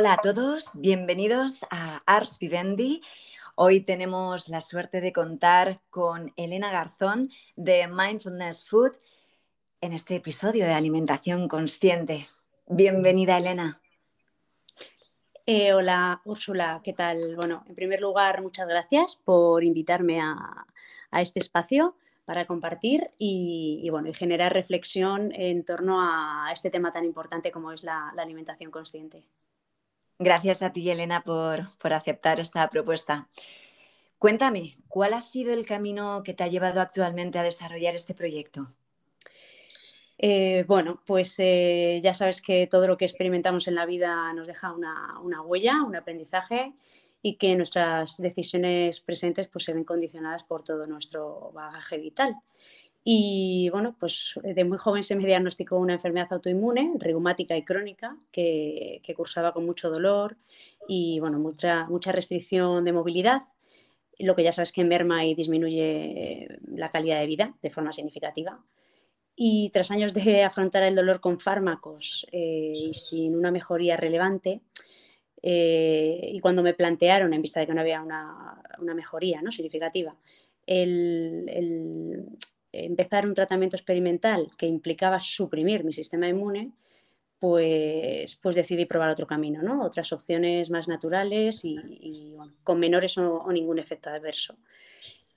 Hola 0.00 0.12
a 0.12 0.18
todos, 0.18 0.70
bienvenidos 0.74 1.62
a 1.70 2.04
Ars 2.06 2.38
Vivendi. 2.38 3.02
Hoy 3.56 3.80
tenemos 3.80 4.48
la 4.48 4.60
suerte 4.60 5.00
de 5.00 5.12
contar 5.12 5.80
con 5.90 6.32
Elena 6.36 6.70
Garzón 6.70 7.30
de 7.56 7.88
Mindfulness 7.88 8.68
Food 8.68 8.92
en 9.80 9.92
este 9.92 10.14
episodio 10.14 10.66
de 10.66 10.72
Alimentación 10.72 11.48
Consciente. 11.48 12.28
Bienvenida, 12.68 13.38
Elena. 13.38 13.80
Eh, 15.46 15.74
hola, 15.74 16.20
Úrsula, 16.24 16.80
¿qué 16.84 16.92
tal? 16.92 17.34
Bueno, 17.34 17.64
en 17.66 17.74
primer 17.74 18.00
lugar, 18.00 18.40
muchas 18.40 18.68
gracias 18.68 19.16
por 19.16 19.64
invitarme 19.64 20.20
a, 20.20 20.64
este 21.10 21.40
espacio 21.40 21.96
para 22.24 22.46
compartir 22.46 23.10
y, 23.18 23.88
bueno, 23.90 24.10
y 24.10 24.14
generar 24.14 24.52
reflexión 24.52 25.32
en 25.32 25.64
torno 25.64 26.00
a 26.00 26.52
este 26.52 26.70
tema 26.70 26.92
tan 26.92 27.04
importante 27.04 27.50
como 27.50 27.72
es 27.72 27.82
la 27.82 28.10
alimentación 28.16 28.70
consciente. 28.70 29.26
Gracias 30.20 30.62
a 30.62 30.72
ti, 30.72 30.90
Elena, 30.90 31.22
por, 31.22 31.92
aceptar 31.92 32.40
esta 32.40 32.68
propuesta. 32.68 33.28
Cuéntame, 34.18 34.74
¿cuál 34.88 35.12
ha 35.12 35.20
sido 35.20 35.52
el 35.52 35.64
camino 35.64 36.22
que 36.24 36.34
te 36.34 36.42
ha 36.42 36.48
llevado 36.48 36.80
actualmente 36.80 37.38
a 37.38 37.44
desarrollar 37.44 37.94
este 37.94 38.14
proyecto? 38.14 38.66
Eh, 40.18 40.64
bueno, 40.66 41.00
pues 41.06 41.36
eh, 41.38 42.00
ya 42.02 42.14
sabes 42.14 42.42
que 42.42 42.66
todo 42.66 42.88
lo 42.88 42.96
que 42.96 43.04
experimentamos 43.04 43.68
en 43.68 43.76
la 43.76 43.86
vida 43.86 44.32
nos 44.32 44.48
deja 44.48 44.72
una, 44.72 45.42
huella, 45.42 45.84
un 45.84 45.94
aprendizaje 45.94 46.74
y 47.22 47.36
que 47.36 47.54
nuestras 47.54 48.16
decisiones 48.16 48.98
presentes 48.98 49.46
pues, 49.46 49.66
se 49.66 49.72
ven 49.72 49.84
condicionadas 49.84 50.42
por 50.42 50.64
todo 50.64 50.88
nuestro 50.88 51.52
bagaje 51.54 51.98
vital. 51.98 52.34
Y 53.10 53.70
bueno, 53.70 53.96
pues 53.98 54.34
de 54.42 54.64
muy 54.66 54.76
joven 54.76 55.02
se 55.02 55.16
me 55.16 55.24
diagnosticó 55.24 55.78
una 55.78 55.94
enfermedad 55.94 56.30
autoinmune, 56.30 56.92
reumática 56.98 57.56
y 57.56 57.64
crónica, 57.64 58.18
que, 58.30 59.00
cursaba 59.16 59.54
con 59.54 59.64
mucho 59.64 59.88
dolor 59.88 60.36
y 60.86 61.18
bueno, 61.18 61.38
mucha, 61.38 61.88
mucha 61.88 62.12
restricción 62.12 62.84
de 62.84 62.92
movilidad, 62.92 63.40
lo 64.18 64.36
que 64.36 64.42
ya 64.42 64.52
sabes 64.52 64.72
que 64.72 64.84
merma 64.84 65.24
y 65.24 65.34
disminuye 65.34 66.48
la 66.66 66.90
calidad 66.90 67.18
de 67.18 67.26
vida 67.26 67.54
de 67.62 67.70
forma 67.70 67.94
significativa. 67.94 68.62
Y 69.34 69.70
tras 69.70 69.90
años 69.90 70.12
de 70.12 70.42
afrontar 70.44 70.82
el 70.82 70.94
dolor 70.94 71.20
con 71.20 71.40
fármacos 71.40 72.26
eh, 72.30 72.74
y 72.74 72.92
sin 72.92 73.34
una 73.34 73.50
mejoría 73.50 73.96
relevante, 73.96 74.60
eh, 75.42 76.28
y 76.30 76.40
cuando 76.40 76.62
me 76.62 76.74
plantearon, 76.74 77.32
en 77.32 77.40
vista 77.40 77.60
de 77.60 77.68
que 77.68 77.72
no 77.72 77.80
había 77.80 78.02
una, 78.02 78.62
mejoría 78.94 79.40
¿no? 79.40 79.50
significativa, 79.50 80.14
el, 80.66 81.48
empezar 82.72 83.26
un 83.26 83.34
tratamiento 83.34 83.76
experimental 83.76 84.50
que 84.58 84.66
implicaba 84.66 85.20
suprimir 85.20 85.84
mi 85.84 85.92
sistema 85.92 86.28
inmune, 86.28 86.72
pues, 87.38 88.36
pues 88.36 88.56
decidí 88.56 88.84
probar 88.84 89.10
otro 89.10 89.26
camino, 89.26 89.62
¿no? 89.62 89.84
otras 89.84 90.12
opciones 90.12 90.70
más 90.70 90.88
naturales 90.88 91.60
y, 91.64 92.34
con 92.64 92.80
menores 92.80 93.16
o, 93.18 93.50
ningún 93.52 93.78
efecto 93.78 94.10
adverso. 94.10 94.56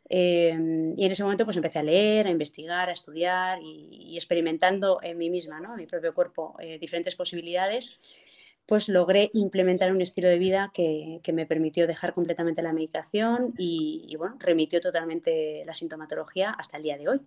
Em, 0.10 0.94
y 0.98 1.06
en 1.06 1.12
ese 1.12 1.24
momento 1.24 1.46
pues 1.46 1.56
empecé 1.56 1.80
a 1.80 1.84
leer, 1.84 2.28
a 2.28 2.32
investigar, 2.32 2.90
a 2.90 2.92
estudiar 2.92 3.60
y, 3.62 4.16
experimentando 4.18 5.00
en 5.02 5.18
mí 5.18 5.30
misma, 5.30 5.60
¿no? 5.60 5.72
en 5.74 5.78
mi 5.78 5.86
propio 5.88 6.14
cuerpo, 6.14 6.56
eh, 6.60 6.78
diferentes 6.80 7.16
posibilidades 7.16 8.00
pues 8.66 8.90
logré 8.90 9.30
implementar 9.34 9.92
un 9.92 10.02
estilo 10.02 10.30
de 10.30 10.38
vida 10.38 10.72
que, 10.74 11.20
me 11.34 11.46
permitió 11.46 11.88
dejar 11.88 12.14
completamente 12.14 12.62
la 12.62 12.74
medicación 12.74 13.54
y, 13.58 14.16
bueno, 14.18 14.36
remitió 14.40 14.80
totalmente 14.82 15.64
la 15.66 15.74
sintomatología 15.74 16.52
hasta 16.52 16.78
el 16.78 16.84
día 16.84 16.98
de 16.98 17.10
hoy. 17.10 17.22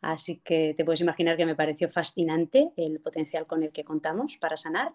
Así 0.00 0.40
que 0.44 0.74
te 0.76 0.84
puedes 0.84 1.00
imaginar 1.00 1.36
que 1.36 1.46
me 1.46 1.56
pareció 1.56 1.88
fascinante 1.88 2.70
el 2.76 3.00
potencial 3.00 3.46
con 3.46 3.64
el 3.64 3.72
que 3.72 3.84
contamos 3.84 4.38
para 4.38 4.56
sanar 4.56 4.92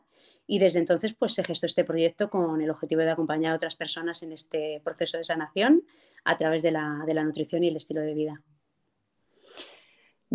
y 0.48 0.60
desde 0.60 0.80
entonces 0.80 1.14
pues 1.14 1.34
se 1.34 1.44
gestó 1.44 1.66
este 1.66 1.84
proyecto 1.84 2.30
con 2.30 2.62
el 2.62 2.70
objetivo 2.70 3.02
de 3.02 3.10
acompañar 3.10 3.52
a 3.52 3.56
otras 3.56 3.76
personas 3.76 4.24
en 4.24 4.32
este 4.32 4.80
proceso 4.82 5.18
de 5.18 5.26
sanación 5.26 5.84
a 6.24 6.38
través 6.38 6.64
de 6.64 6.72
la 6.72 7.24
nutrición 7.26 7.66
y 7.66 7.68
el 7.68 7.76
estilo 7.76 8.00
de 8.00 8.14
vida. 8.14 8.42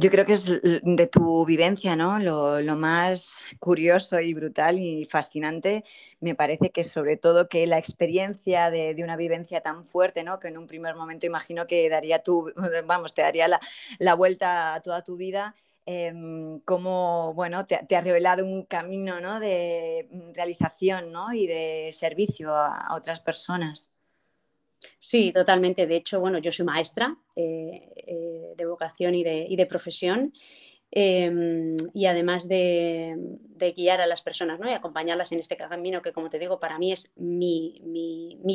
Yo 0.00 0.10
creo 0.10 0.24
que 0.24 0.34
es 0.34 0.46
de 0.46 1.08
tu 1.08 1.44
vivencia, 1.44 1.96
¿no? 1.96 2.20
Lo, 2.20 2.76
más 2.76 3.44
curioso 3.58 4.20
y 4.20 4.32
brutal 4.32 4.78
y 4.78 5.04
fascinante 5.04 5.82
me 6.20 6.36
parece 6.36 6.70
que 6.70 6.84
sobre 6.84 7.16
todo 7.16 7.48
que 7.48 7.66
la 7.66 7.78
experiencia 7.78 8.70
de, 8.70 8.94
una 9.02 9.16
vivencia 9.16 9.60
tan 9.60 9.84
fuerte, 9.84 10.22
¿no? 10.22 10.38
Que 10.38 10.48
en 10.48 10.58
un 10.58 10.68
primer 10.68 10.94
momento 10.94 11.26
imagino 11.26 11.66
que 11.66 11.88
daría 11.90 12.22
tu, 12.22 12.52
vamos, 12.86 13.12
te 13.12 13.22
daría 13.22 13.48
la, 13.98 14.14
vuelta 14.14 14.74
a 14.74 14.82
toda 14.82 15.02
tu 15.02 15.16
vida. 15.16 15.56
Em, 15.84 16.60
como 16.60 17.34
bueno, 17.34 17.66
te, 17.66 17.96
ha 17.96 18.00
revelado 18.00 18.44
un 18.44 18.66
camino 18.66 19.20
¿no? 19.20 19.40
de 19.40 20.08
realización 20.32 21.10
¿no? 21.10 21.32
y 21.32 21.48
de 21.48 21.90
servicio 21.92 22.54
a 22.54 22.94
otras 22.94 23.18
personas. 23.18 23.97
Sí, 24.98 25.32
totalmente. 25.32 25.86
De 25.86 25.96
hecho, 25.96 26.20
bueno, 26.20 26.38
yo 26.38 26.52
soy 26.52 26.66
maestra 26.66 27.16
eh, 27.36 27.90
eh, 27.96 28.54
de 28.56 28.66
vocación 28.66 29.14
y 29.14 29.24
de, 29.24 29.66
profesión. 29.68 30.32
Em, 30.90 31.76
y 31.92 32.06
además 32.06 32.48
de, 32.48 33.14
guiar 33.76 34.00
a 34.00 34.06
las 34.06 34.22
personas 34.22 34.58
¿no? 34.58 34.70
y 34.70 34.72
acompañarlas 34.72 35.32
en 35.32 35.38
este 35.38 35.56
camino 35.56 36.00
que, 36.00 36.12
como 36.12 36.30
te 36.30 36.38
digo, 36.38 36.58
para 36.60 36.78
mí 36.78 36.92
es 36.92 37.12
mi, 37.16 37.82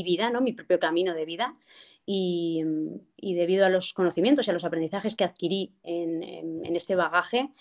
vida, 0.04 0.32
¿no? 0.32 0.42
mi 0.42 0.54
propio 0.54 0.80
camino 0.80 1.14
de 1.14 1.26
vida. 1.26 1.54
Y, 2.06 2.64
debido 3.22 3.66
a 3.66 3.70
los 3.70 3.94
conocimientos 3.94 4.48
y 4.48 4.50
a 4.50 4.54
los 4.54 4.66
aprendizajes 4.66 5.16
que 5.16 5.24
adquirí 5.24 5.74
en 5.84 6.76
este 6.76 6.96
bagaje, 6.96 7.52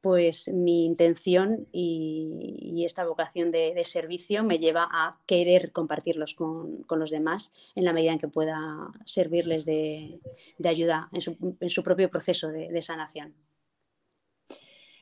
pues 0.00 0.48
mi 0.48 0.84
intención 0.84 1.66
y, 1.72 2.84
esta 2.84 3.04
vocación 3.04 3.50
de, 3.50 3.82
servicio 3.84 4.44
me 4.44 4.58
lleva 4.58 4.88
a 4.90 5.18
querer 5.26 5.72
compartirlos 5.72 6.34
con, 6.34 6.86
los 6.88 7.10
demás 7.10 7.52
en 7.74 7.84
la 7.84 7.92
medida 7.92 8.12
en 8.12 8.18
que 8.18 8.28
pueda 8.28 8.92
servirles 9.04 9.64
de, 9.64 10.20
ayuda 10.64 11.10
en 11.12 11.70
su, 11.70 11.82
propio 11.82 12.08
proceso 12.08 12.48
de, 12.48 12.82
sanación. 12.82 13.34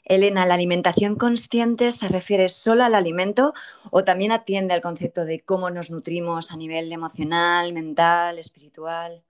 Elena, 0.04 0.46
¿la 0.46 0.54
alimentación 0.54 1.16
consciente 1.16 1.92
se 1.92 2.08
refiere 2.08 2.48
solo 2.48 2.84
al 2.84 2.94
alimento 2.94 3.54
o 3.90 4.04
también 4.04 4.32
atiende 4.32 4.72
al 4.72 4.80
concepto 4.80 5.24
de 5.24 5.40
cómo 5.40 5.70
nos 5.70 5.90
nutrimos 5.90 6.50
a 6.50 6.56
nivel 6.56 6.92
emocional, 6.92 7.72
mental, 7.72 8.38
espiritual? 8.38 9.22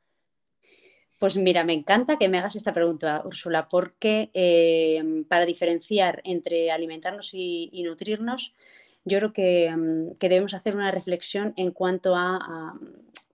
Pues 1.18 1.38
mira, 1.38 1.64
me 1.64 1.72
encanta 1.72 2.18
que 2.18 2.28
me 2.28 2.38
hagas 2.38 2.56
esta 2.56 2.74
pregunta, 2.74 3.22
Úrsula, 3.24 3.68
porque 3.68 4.30
eh, 4.34 5.24
para 5.28 5.46
diferenciar 5.46 6.20
entre 6.24 6.70
alimentarnos 6.70 7.30
y, 7.32 7.82
nutrirnos, 7.84 8.52
yo 9.04 9.18
creo 9.18 9.30
mm, 9.30 10.14
que, 10.18 10.28
debemos 10.28 10.52
hacer 10.52 10.76
una 10.76 10.90
reflexión 10.90 11.54
en 11.56 11.70
cuanto 11.70 12.14
a, 12.14 12.74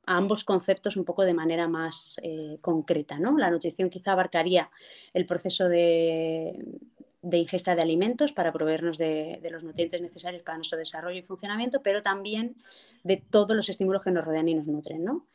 ambos 0.05 0.45
conceptos 0.45 0.97
un 0.97 1.05
poco 1.05 1.25
de 1.25 1.35
manera 1.35 1.69
más 1.69 2.21
eh, 2.23 2.59
concreta. 2.61 3.19
¿no? 3.19 3.37
La 3.39 3.51
nutrición 3.51 3.91
quizá 3.91 4.13
abarcaría 4.13 4.71
el 5.13 5.27
proceso 5.27 5.69
de, 5.69 6.57
ingesta 7.33 7.75
de 7.75 7.83
alimentos 7.83 8.33
para 8.33 8.53
proveernos 8.53 8.99
de, 8.99 9.39
de, 9.43 9.51
los 9.51 9.65
nutrientes 9.65 10.03
necesarios 10.03 10.43
para 10.43 10.59
nuestro 10.59 10.79
desarrollo 10.79 11.19
y 11.19 11.23
funcionamiento, 11.23 11.83
pero 11.83 12.03
también 12.03 12.57
de 13.05 13.17
todos 13.17 13.57
los 13.57 13.69
estímulos 13.69 14.03
que 14.03 14.11
nos 14.11 14.25
rodean 14.25 14.49
y 14.49 14.55
nos 14.55 14.67
nutren. 14.67 15.05
¿no? 15.05 15.27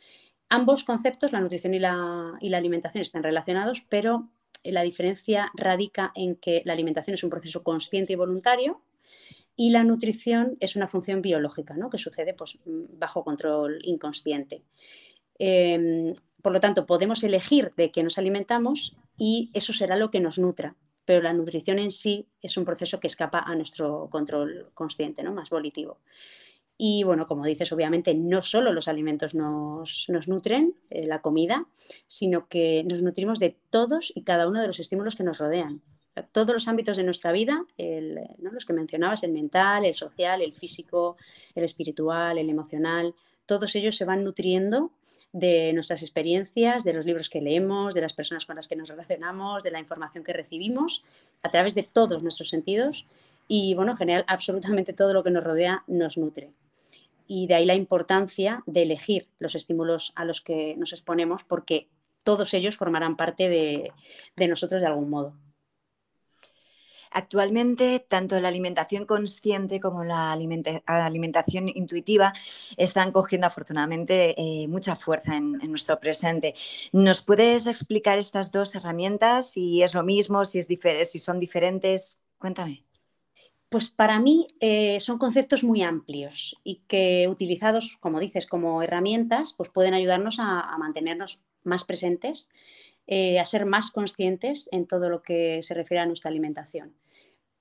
Ambos 0.50 0.84
conceptos, 0.84 1.34
la 1.34 1.42
nutrición 1.42 1.74
y 1.74 1.80
la, 1.80 2.38
alimentación, 2.54 3.02
están 3.02 3.24
relacionados, 3.24 3.84
pero 3.90 4.30
la 4.64 4.82
diferencia 4.82 5.52
radica 5.56 6.12
en 6.16 6.36
que 6.36 6.62
la 6.66 6.74
alimentación 6.74 7.16
es 7.16 7.24
un 7.24 7.30
proceso 7.30 7.64
consciente 7.64 8.14
y 8.14 8.16
voluntario 8.16 8.82
y 9.56 9.72
la 9.72 9.84
nutrición 9.84 10.56
es 10.60 10.76
una 10.76 10.88
función 10.88 11.22
biológica, 11.22 11.76
¿no? 11.76 11.90
que 11.90 11.98
sucede 11.98 12.34
pues, 12.34 12.60
bajo 12.66 13.24
control 13.24 13.80
inconsciente. 13.84 14.64
Em, 15.38 16.14
por 16.42 16.54
lo 16.54 16.60
tanto, 16.60 16.86
podemos 16.86 17.24
elegir 17.24 17.74
de 17.76 17.92
qué 17.92 18.04
nos 18.04 18.18
alimentamos 18.18 18.96
y 19.18 19.50
eso 19.54 19.74
será 19.74 19.98
lo 19.98 20.12
que 20.12 20.20
nos 20.20 20.38
nutra, 20.38 20.76
pero 21.04 21.22
la 21.22 21.34
nutrición 21.34 21.80
en 21.80 21.92
sí 21.92 22.28
es 22.42 22.56
un 22.56 22.66
proceso 22.66 23.00
que 23.00 23.08
escapa 23.08 23.40
a 23.40 23.56
nuestro 23.56 24.10
control 24.10 24.70
consciente, 24.74 25.24
¿no? 25.24 25.34
más 25.34 25.50
volitivo. 25.50 26.00
Y 26.78 27.04
bueno, 27.04 27.26
como 27.26 27.44
dices, 27.44 27.72
obviamente 27.72 28.14
no 28.14 28.44
solo 28.44 28.72
los 28.72 28.88
alimentos 28.88 29.34
nos, 29.34 30.08
nutren, 30.28 30.76
eh, 30.92 31.08
la 31.08 31.22
comida, 31.22 31.66
sino 32.06 32.48
que 32.48 32.84
nos 32.88 33.02
nutrimos 33.02 33.40
de 33.40 33.58
todos 33.72 34.12
y 34.14 34.22
cada 34.22 34.48
uno 34.48 34.62
de 34.62 34.68
los 34.68 34.80
estímulos 34.80 35.16
que 35.16 35.24
nos 35.24 35.40
rodean. 35.40 35.82
Todos 36.32 36.54
los 36.54 36.68
ámbitos 36.68 36.98
de 36.98 37.04
nuestra 37.04 37.32
vida, 37.32 37.64
los 38.40 38.66
que 38.66 38.74
mencionabas, 38.74 39.22
el 39.22 39.32
mental, 39.32 39.86
el 39.86 39.94
social, 39.94 40.42
el 40.42 40.52
físico, 40.52 41.16
el 41.54 41.64
espiritual, 41.64 42.40
el 42.40 42.50
emocional, 42.50 43.14
todos 43.46 43.76
ellos 43.76 43.96
se 43.96 44.06
van 44.06 44.24
nutriendo 44.24 44.92
de 45.32 45.74
nuestras 45.74 46.02
experiencias, 46.02 46.84
de 46.84 46.94
los 46.94 47.06
libros 47.06 47.30
que 47.30 47.42
leemos, 47.42 47.94
de 47.94 48.02
las 48.02 48.14
personas 48.14 48.48
con 48.48 48.56
las 48.56 48.68
que 48.68 48.76
nos 48.76 48.90
relacionamos, 48.90 49.62
de 49.62 49.70
la 49.70 49.80
información 49.80 50.24
que 50.24 50.34
recibimos, 50.34 51.04
a 51.44 51.52
través 51.52 51.76
de 51.76 51.84
todos 51.84 52.24
nuestros 52.24 52.50
sentidos. 52.50 53.06
Y 53.48 53.76
bueno, 53.76 53.92
en 53.92 53.98
general, 53.98 54.26
absolutamente 54.28 54.94
todo 54.94 55.14
lo 55.14 55.24
que 55.24 55.30
nos 55.30 55.44
rodea 55.44 55.84
nos 55.86 56.18
nutre 56.18 56.52
y 57.28 57.48
de 57.48 57.56
ahí 57.56 57.66
la 57.66 57.76
importancia 57.76 58.64
de 58.66 58.84
elegir 58.84 59.30
los 59.38 59.56
estímulos 59.56 60.14
a 60.16 60.26
los 60.26 60.42
que 60.42 60.76
nos 60.78 60.94
exponemos 60.94 61.44
porque 61.44 61.90
todos 62.24 62.54
ellos 62.54 62.76
formarán 62.76 63.16
parte 63.16 63.48
de, 63.48 63.94
nosotros 64.48 64.82
de 64.82 64.88
algún 64.88 65.10
modo. 65.10 65.34
Actualmente, 67.10 68.06
tanto 68.06 68.38
la 68.40 68.50
alimentación 68.50 69.06
consciente 69.06 69.80
como 69.80 70.04
la 70.04 70.34
alimentación 70.34 71.70
intuitiva 71.70 72.34
están 72.76 73.14
cogiendo 73.14 73.48
afortunadamente 73.48 74.36
eh, 74.38 74.68
mucha 74.68 74.98
fuerza 74.98 75.38
en, 75.38 75.54
nuestro 75.70 76.00
presente. 76.00 76.54
¿Nos 76.92 77.22
puedes 77.22 77.66
explicar 77.66 78.18
estas 78.18 78.52
dos 78.52 78.76
herramientas? 78.76 79.52
Si 79.52 79.82
es 79.82 79.94
lo 79.94 80.04
mismo, 80.04 80.44
si, 80.44 80.60
es 80.60 80.68
si 81.10 81.20
son 81.20 81.40
diferentes. 81.40 82.20
Cuéntame. 82.38 82.87
Pues 83.70 83.90
para 83.90 84.20
mí 84.20 84.48
eh, 84.62 85.00
son 85.02 85.18
conceptos 85.18 85.64
muy 85.64 85.84
amplios 85.84 86.56
y 86.64 86.82
que 86.88 87.28
utilizados, 87.30 87.98
como 88.00 88.22
dices, 88.22 88.48
como 88.48 88.82
herramientas, 88.82 89.54
pues 89.58 89.70
pueden 89.70 89.94
ayudarnos 89.94 90.38
a, 90.40 90.78
mantenernos 90.78 91.42
más 91.64 91.84
presentes, 91.84 92.52
eh, 93.08 93.40
a 93.40 93.46
ser 93.46 93.66
más 93.66 93.92
conscientes 93.92 94.70
en 94.72 94.88
todo 94.88 95.10
lo 95.10 95.22
que 95.22 95.62
se 95.64 95.74
refiere 95.74 96.00
a 96.00 96.06
nuestra 96.06 96.30
alimentación. 96.30 96.96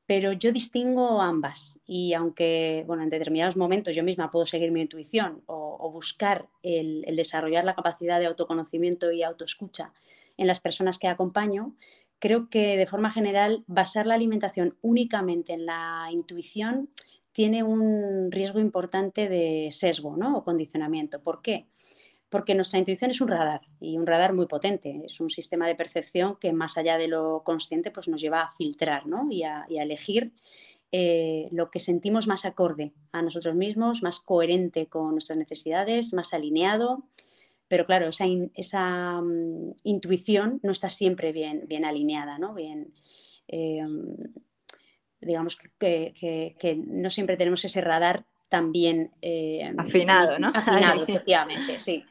Pero 0.07 0.33
yo 0.33 0.53
distingo 0.53 1.21
ambas 1.21 1.81
y 1.85 2.13
aunque 2.13 2.85
bueno, 2.87 3.03
en 3.03 3.09
determinados 3.09 3.57
momentos 3.57 3.97
yo 3.97 4.05
misma 4.05 4.31
puedo 4.31 4.47
seguir 4.47 4.71
mi 4.71 4.83
intuición 4.83 5.43
o, 5.47 5.91
buscar 5.91 6.49
el, 6.63 7.05
desarrollar 7.17 7.65
la 7.65 7.75
capacidad 7.75 8.21
de 8.21 8.27
autoconocimiento 8.27 9.11
y 9.11 9.23
autoescucha 9.23 9.93
en 10.37 10.47
las 10.47 10.61
personas 10.61 10.99
que 10.99 11.09
acompaño, 11.09 11.75
creo 12.19 12.49
que 12.49 12.77
de 12.77 12.87
forma 12.87 13.11
general 13.11 13.65
basar 13.67 14.07
la 14.07 14.15
alimentación 14.15 14.77
únicamente 14.83 15.53
en 15.53 15.67
la 15.67 16.09
intuición 16.11 16.91
tiene 17.33 17.63
un 17.63 18.31
riesgo 18.31 18.61
importante 18.61 19.29
de 19.29 19.69
sesgo 19.71 20.17
¿no? 20.17 20.39
o 20.39 20.45
condicionamiento. 20.45 21.23
¿Por 21.23 21.43
qué? 21.43 21.67
Porque 22.31 22.55
nuestra 22.55 22.79
intuición 22.79 23.11
es 23.11 23.21
un 23.21 23.29
radar 23.29 23.61
y 23.79 23.99
un 23.99 24.07
radar 24.07 24.33
muy 24.33 24.47
potente. 24.47 25.03
Es 25.05 25.21
un 25.21 25.31
sistema 25.31 25.67
de 25.67 25.75
percepción 25.75 26.37
que 26.41 26.53
más 26.53 26.79
allá 26.79 26.97
de 26.99 27.09
lo 27.09 27.43
consciente 27.45 27.91
pues 27.91 28.09
nos 28.09 28.21
lleva 28.21 28.41
a 28.43 28.51
filtrar 28.51 29.05
y, 29.31 29.43
a, 29.43 29.67
elegir 29.69 30.33
eh, 30.93 31.49
lo 31.53 31.71
que 31.71 31.79
sentimos 31.79 32.27
más 32.27 32.47
acorde 32.47 32.95
a 33.13 33.21
nosotros 33.21 33.55
mismos, 33.55 34.03
más 34.03 34.19
coherente 34.19 34.87
con 34.87 35.13
nuestras 35.13 35.39
necesidades, 35.39 36.15
más 36.15 36.33
alineado 36.33 37.05
pero 37.69 37.87
claro, 37.87 38.09
esa, 38.09 39.21
mm, 39.21 39.75
intuición 39.85 40.61
no 40.63 40.73
está 40.73 40.91
siempre 40.91 41.33
bien, 41.33 41.65
bien 41.67 41.85
alineada, 41.85 42.39
¿no? 42.39 42.55
Bien, 42.55 42.93
em, 43.49 44.17
digamos 45.21 45.57
que, 45.79 46.85
no 46.87 47.11
siempre 47.11 47.37
tenemos 47.37 47.65
ese 47.65 47.81
radar 47.81 48.25
tan 48.49 48.73
bien 48.73 49.11
em, 49.21 49.79
afinado, 49.79 50.39
¿no? 50.39 50.49
Afinado, 50.49 51.03
efectivamente, 51.09 51.81
sí. 51.81 52.05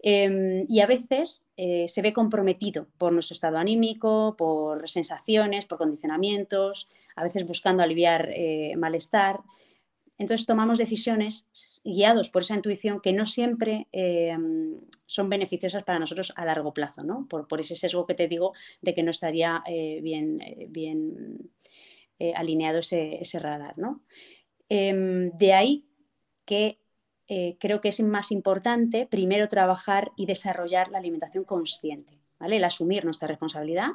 Em, 0.00 0.64
y 0.68 0.80
a 0.80 0.86
veces 0.86 1.46
eh, 1.56 1.86
se 1.88 2.02
ve 2.02 2.12
comprometido 2.12 2.86
por 2.98 3.12
nuestro 3.12 3.34
estado 3.34 3.58
anímico, 3.58 4.36
por 4.38 4.88
sensaciones, 4.88 5.66
por 5.66 5.78
condicionamientos, 5.78 6.88
a 7.16 7.24
veces 7.24 7.46
buscando 7.46 7.82
aliviar 7.82 8.30
eh, 8.32 8.74
malestar. 8.76 9.40
Entonces 10.18 10.46
tomamos 10.46 10.78
decisiones 10.78 11.46
guiados 11.84 12.28
por 12.28 12.42
esa 12.42 12.56
intuición 12.56 13.00
que 13.00 13.12
no 13.12 13.24
siempre 13.24 13.86
em, 13.92 14.80
son 15.06 15.28
beneficiosas 15.28 15.84
para 15.84 16.00
nosotros 16.00 16.32
a 16.34 16.44
largo 16.44 16.74
plazo, 16.74 17.04
¿no? 17.04 17.26
Por, 17.28 17.60
ese 17.60 17.76
sesgo 17.76 18.04
que 18.04 18.14
te 18.14 18.26
digo 18.26 18.52
de 18.82 18.94
que 18.94 19.04
no 19.04 19.12
estaría 19.12 19.62
eh, 19.66 20.00
bien, 20.02 20.40
eh, 20.40 20.66
bien 20.68 21.50
eh, 22.18 22.34
alineado 22.34 22.80
ese, 22.80 23.38
radar, 23.38 23.78
¿no? 23.78 24.02
Em, 24.68 25.30
de 25.38 25.52
ahí 25.52 25.86
que 26.44 26.78
creo 27.60 27.82
que 27.82 27.90
es 27.90 28.00
más 28.00 28.32
importante 28.32 29.06
primero 29.06 29.48
trabajar 29.48 30.12
y 30.16 30.24
desarrollar 30.24 30.90
la 30.90 30.96
alimentación 30.96 31.44
consciente. 31.44 32.14
¿Vale? 32.40 32.56
El 32.56 32.64
asumir 32.64 33.04
nuestra 33.04 33.28
responsabilidad 33.28 33.90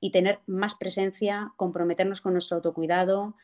y 0.00 0.10
tener 0.10 0.40
más 0.46 0.74
presencia, 0.74 1.52
comprometernos 1.56 2.20
con 2.20 2.32
nuestro 2.32 2.56
autocuidado, 2.56 3.36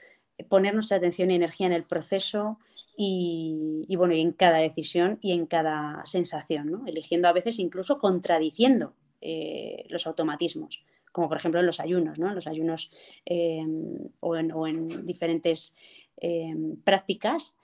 poner 0.49 0.75
nuestra 0.75 0.96
atención 0.99 1.31
y 1.31 1.35
energía 1.35 1.67
en 1.67 1.73
el 1.73 1.85
proceso 1.85 2.58
y, 3.00 3.94
bueno, 3.96 4.12
y 4.12 4.20
en 4.20 4.32
cada 4.32 4.58
decisión 4.58 5.19
y 5.23 5.31
en 5.31 5.46
cada 5.46 6.05
sensación, 6.05 6.73
¿no? 6.73 6.85
eligiendo 6.87 7.29
a 7.29 7.32
veces 7.32 7.61
incluso 7.61 7.99
contradiciendo 7.99 8.93
eh, 9.20 9.85
los 9.88 10.08
automatismos, 10.08 10.82
como 11.12 11.29
por 11.29 11.37
ejemplo 11.37 11.61
en 11.61 11.67
los 11.67 11.79
ayunos, 11.79 12.19
¿no? 12.19 12.35
los 12.35 12.49
ayunos 12.49 12.90
em, 13.25 14.08
o, 14.19 14.37
en, 14.37 15.06
diferentes 15.06 15.76
em, 16.17 16.76
prácticas. 16.82 17.56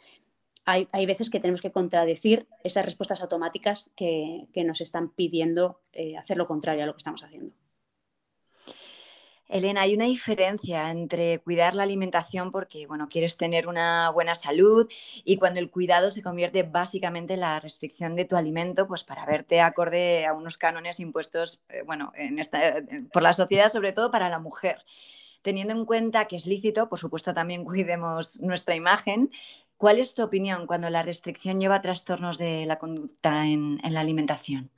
Hay, 0.67 1.05
veces 1.05 1.29
que 1.29 1.41
tenemos 1.41 1.61
que 1.61 1.73
contradecir 1.73 2.47
esas 2.63 2.87
respuestas 2.87 3.21
automáticas 3.21 3.93
que, 3.97 4.47
nos 4.65 4.81
están 4.81 5.11
pidiendo 5.11 5.81
eh, 5.93 6.17
hacer 6.17 6.39
lo 6.39 6.47
contrario 6.47 6.85
a 6.85 6.87
lo 6.87 6.95
que 6.95 6.99
estamos 6.99 7.23
haciendo. 7.25 7.55
Elena, 9.49 9.83
hay 9.83 9.95
una 9.95 10.07
diferencia 10.07 10.91
entre 10.91 11.39
cuidar 11.41 11.75
la 11.75 11.83
alimentación 11.83 12.51
porque, 12.51 12.87
bueno, 12.87 13.09
quieres 13.09 13.37
tener 13.37 13.69
una 13.69 14.09
buena 14.11 14.35
salud 14.35 14.91
y 15.23 15.37
cuando 15.37 15.61
el 15.61 15.71
cuidado 15.71 16.11
se 16.11 16.23
convierte 16.23 16.63
básicamente 16.63 17.35
en 17.35 17.41
la 17.41 17.61
restricción 17.61 18.17
de 18.17 18.25
tu 18.25 18.37
alimento, 18.37 18.87
pues 18.87 19.05
para 19.05 19.27
verte 19.27 19.61
acorde 19.61 20.25
a 20.27 20.33
unos 20.33 20.57
cánones 20.57 20.99
impuestos, 20.99 21.63
eh, 21.69 21.83
bueno, 21.85 22.13
en 22.17 22.39
esta, 22.39 22.83
por 23.13 23.23
la 23.23 23.35
sociedad, 23.35 23.69
sobre 23.69 23.93
todo 23.93 24.11
para 24.11 24.31
la 24.31 24.39
mujer. 24.39 24.85
Teniendo 25.43 25.75
en 25.75 25.85
cuenta 25.85 26.27
que 26.27 26.37
es 26.37 26.47
lícito, 26.47 26.89
por 26.89 26.99
supuesto 26.99 27.35
también 27.35 27.65
cuidemos 27.67 28.41
nuestra 28.41 28.75
imagen, 28.77 29.31
¿cuál 29.77 29.99
es 29.99 30.15
tu 30.15 30.23
opinión 30.23 30.67
cuando 30.67 30.89
la 30.89 31.03
restricción 31.03 31.61
lleva 31.61 31.77
a 31.77 31.83
trastornos 31.83 32.39
de 32.39 32.65
la 32.65 32.79
conducta 32.79 33.47
en 33.47 33.79
la 33.83 34.01
alimentación? 34.01 34.71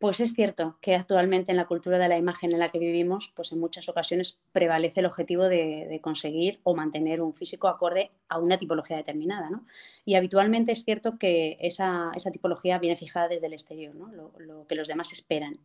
Pues 0.00 0.18
es 0.20 0.32
cierto 0.32 0.78
que 0.80 0.94
actualmente 0.94 1.50
en 1.50 1.58
la 1.58 1.66
cultura 1.66 1.98
de 1.98 2.08
la 2.08 2.16
imagen 2.16 2.54
en 2.54 2.58
la 2.58 2.70
que 2.70 2.78
vivimos, 2.78 3.34
pues 3.36 3.52
en 3.52 3.60
muchas 3.60 3.86
ocasiones 3.90 4.38
prevalece 4.50 5.00
el 5.00 5.06
objetivo 5.06 5.46
de, 5.46 6.00
conseguir 6.02 6.58
o 6.62 6.74
mantener 6.74 7.20
un 7.20 7.34
físico 7.34 7.68
acorde 7.68 8.10
a 8.30 8.38
una 8.38 8.56
tipología 8.56 8.96
determinada. 8.96 9.50
¿no? 9.50 9.66
Y 10.06 10.14
habitualmente 10.14 10.72
es 10.72 10.86
cierto 10.86 11.18
que 11.18 11.58
esa, 11.60 12.12
tipología 12.32 12.78
viene 12.78 12.96
fijada 12.96 13.28
desde 13.28 13.48
el 13.48 13.52
exterior, 13.52 13.94
¿no? 13.94 14.10
lo, 14.38 14.66
que 14.66 14.74
los 14.74 14.88
demás 14.88 15.12
esperan. 15.12 15.60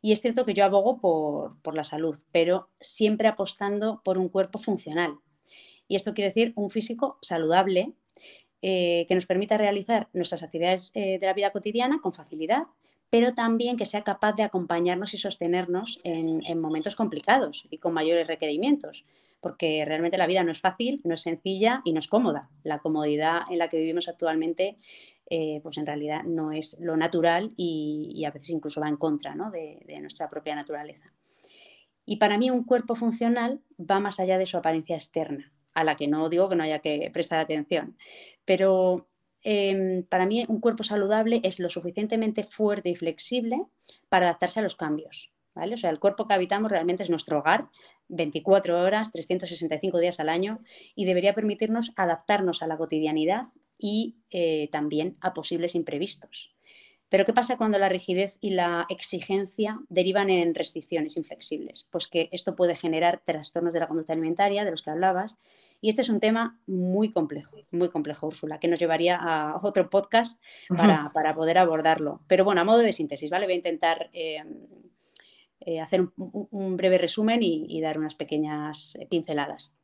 Y 0.00 0.12
es 0.12 0.20
cierto 0.20 0.44
que 0.46 0.54
yo 0.54 0.64
abogo 0.64 1.00
por, 1.00 1.74
la 1.74 1.82
salud, 1.82 2.16
pero 2.30 2.68
siempre 2.78 3.26
apostando 3.26 4.00
por 4.04 4.16
un 4.16 4.28
cuerpo 4.28 4.60
funcional. 4.60 5.18
Y 5.88 5.96
esto 5.96 6.14
quiere 6.14 6.30
decir 6.30 6.52
un 6.54 6.70
físico 6.70 7.18
saludable 7.20 7.94
eh, 8.62 9.06
que 9.08 9.16
nos 9.16 9.26
permita 9.26 9.58
realizar 9.58 10.08
nuestras 10.12 10.44
actividades 10.44 10.92
eh, 10.94 11.18
de 11.18 11.26
la 11.26 11.34
vida 11.34 11.50
cotidiana 11.50 11.98
con 12.00 12.12
facilidad 12.12 12.68
pero 13.12 13.34
también 13.34 13.76
que 13.76 13.84
sea 13.84 14.04
capaz 14.04 14.32
de 14.32 14.42
acompañarnos 14.42 15.12
y 15.12 15.18
sostenernos 15.18 16.00
en, 16.02 16.58
momentos 16.58 16.96
complicados 16.96 17.66
y 17.68 17.76
con 17.76 17.92
mayores 17.92 18.26
requerimientos, 18.26 19.04
porque 19.42 19.84
realmente 19.84 20.16
la 20.16 20.26
vida 20.26 20.42
no 20.44 20.50
es 20.50 20.62
fácil, 20.62 21.02
no 21.04 21.12
es 21.12 21.20
sencilla 21.20 21.82
y 21.84 21.92
no 21.92 21.98
es 21.98 22.08
cómoda. 22.08 22.48
La 22.62 22.78
comodidad 22.78 23.42
en 23.50 23.58
la 23.58 23.68
que 23.68 23.76
vivimos 23.76 24.08
actualmente, 24.08 24.78
eh, 25.28 25.60
pues 25.62 25.76
en 25.76 25.84
realidad 25.84 26.22
no 26.22 26.52
es 26.52 26.80
lo 26.80 26.96
natural 26.96 27.52
y, 27.54 28.24
a 28.26 28.30
veces 28.30 28.48
incluso 28.48 28.80
va 28.80 28.88
en 28.88 28.96
contra 28.96 29.34
de, 29.52 29.82
de 29.84 30.00
nuestra 30.00 30.30
propia 30.30 30.54
naturaleza. 30.54 31.12
Y 32.06 32.16
para 32.16 32.38
mí 32.38 32.50
un 32.50 32.64
cuerpo 32.64 32.94
funcional 32.94 33.60
va 33.78 34.00
más 34.00 34.20
allá 34.20 34.38
de 34.38 34.46
su 34.46 34.56
apariencia 34.56 34.96
externa, 34.96 35.52
a 35.74 35.84
la 35.84 35.96
que 35.96 36.08
no 36.08 36.30
digo 36.30 36.48
que 36.48 36.56
no 36.56 36.64
haya 36.64 36.78
que 36.78 37.10
prestar 37.12 37.40
atención, 37.40 37.94
pero 38.46 39.06
Em, 39.42 40.04
para 40.04 40.26
mí 40.26 40.44
un 40.48 40.60
cuerpo 40.60 40.84
saludable 40.84 41.40
es 41.42 41.58
lo 41.58 41.68
suficientemente 41.70 42.44
fuerte 42.44 42.90
y 42.90 42.96
flexible 42.96 43.62
para 44.08 44.26
adaptarse 44.26 44.60
a 44.60 44.62
los 44.62 44.76
cambios. 44.76 45.32
O 45.54 45.76
sea, 45.76 45.90
el 45.90 45.98
cuerpo 45.98 46.26
que 46.26 46.34
habitamos 46.34 46.70
realmente 46.70 47.02
es 47.02 47.10
nuestro 47.10 47.38
hogar, 47.38 47.68
24 48.08 48.80
horas, 48.80 49.10
365 49.10 49.98
días 49.98 50.18
al 50.18 50.28
año, 50.28 50.60
y 50.94 51.04
debería 51.04 51.34
permitirnos 51.34 51.92
adaptarnos 51.96 52.62
a 52.62 52.66
la 52.66 52.78
cotidianidad 52.78 53.48
y 53.78 54.16
eh, 54.30 54.68
también 54.70 55.16
a 55.20 55.34
posibles 55.34 55.74
imprevistos. 55.74 56.51
Pero 57.12 57.26
¿qué 57.26 57.34
pasa 57.34 57.58
cuando 57.58 57.78
la 57.78 57.90
rigidez 57.90 58.38
y 58.40 58.52
la 58.52 58.86
exigencia 58.88 59.78
derivan 59.90 60.30
en 60.30 60.54
restricciones 60.54 61.18
inflexibles? 61.18 61.86
Pues 61.90 62.08
que 62.08 62.30
esto 62.32 62.56
puede 62.56 62.74
generar 62.74 63.20
trastornos 63.22 63.74
de 63.74 63.80
la 63.80 63.86
conducta 63.86 64.14
alimentaria, 64.14 64.64
de 64.64 64.70
los 64.70 64.80
que 64.80 64.92
hablabas, 64.92 65.36
y 65.82 65.90
este 65.90 66.00
es 66.00 66.08
un 66.08 66.20
tema 66.20 66.58
muy 66.66 67.10
complejo, 67.10 67.58
muy 67.70 67.90
complejo, 67.90 68.28
Úrsula, 68.28 68.58
que 68.58 68.66
nos 68.66 68.78
llevaría 68.78 69.16
a 69.16 69.60
otro 69.62 69.90
podcast 69.90 70.42
para, 70.68 71.34
poder 71.36 71.58
abordarlo. 71.58 72.22
Pero 72.28 72.46
bueno, 72.46 72.62
a 72.62 72.64
modo 72.64 72.78
de 72.78 72.94
síntesis, 72.94 73.28
¿vale? 73.28 73.44
Voy 73.44 73.52
a 73.52 73.56
intentar 73.56 74.08
eh, 74.14 74.42
eh, 75.60 75.80
hacer 75.80 76.08
un, 76.16 76.76
breve 76.78 76.96
resumen 76.96 77.42
y, 77.42 77.66
y 77.68 77.82
dar 77.82 77.98
unas 77.98 78.14
pequeñas 78.14 78.96
pinceladas. 79.10 79.74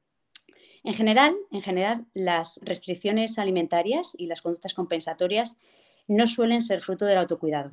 En 0.82 0.94
general, 0.94 1.36
en 1.50 1.60
general, 1.60 2.06
las 2.14 2.58
restricciones 2.62 3.38
alimentarias 3.38 4.14
y 4.16 4.28
las 4.28 4.40
conductas 4.40 4.72
compensatorias 4.72 5.58
no 6.08 6.26
suelen 6.26 6.62
ser 6.62 6.80
fruto 6.80 7.04
del 7.04 7.18
autocuidado. 7.18 7.72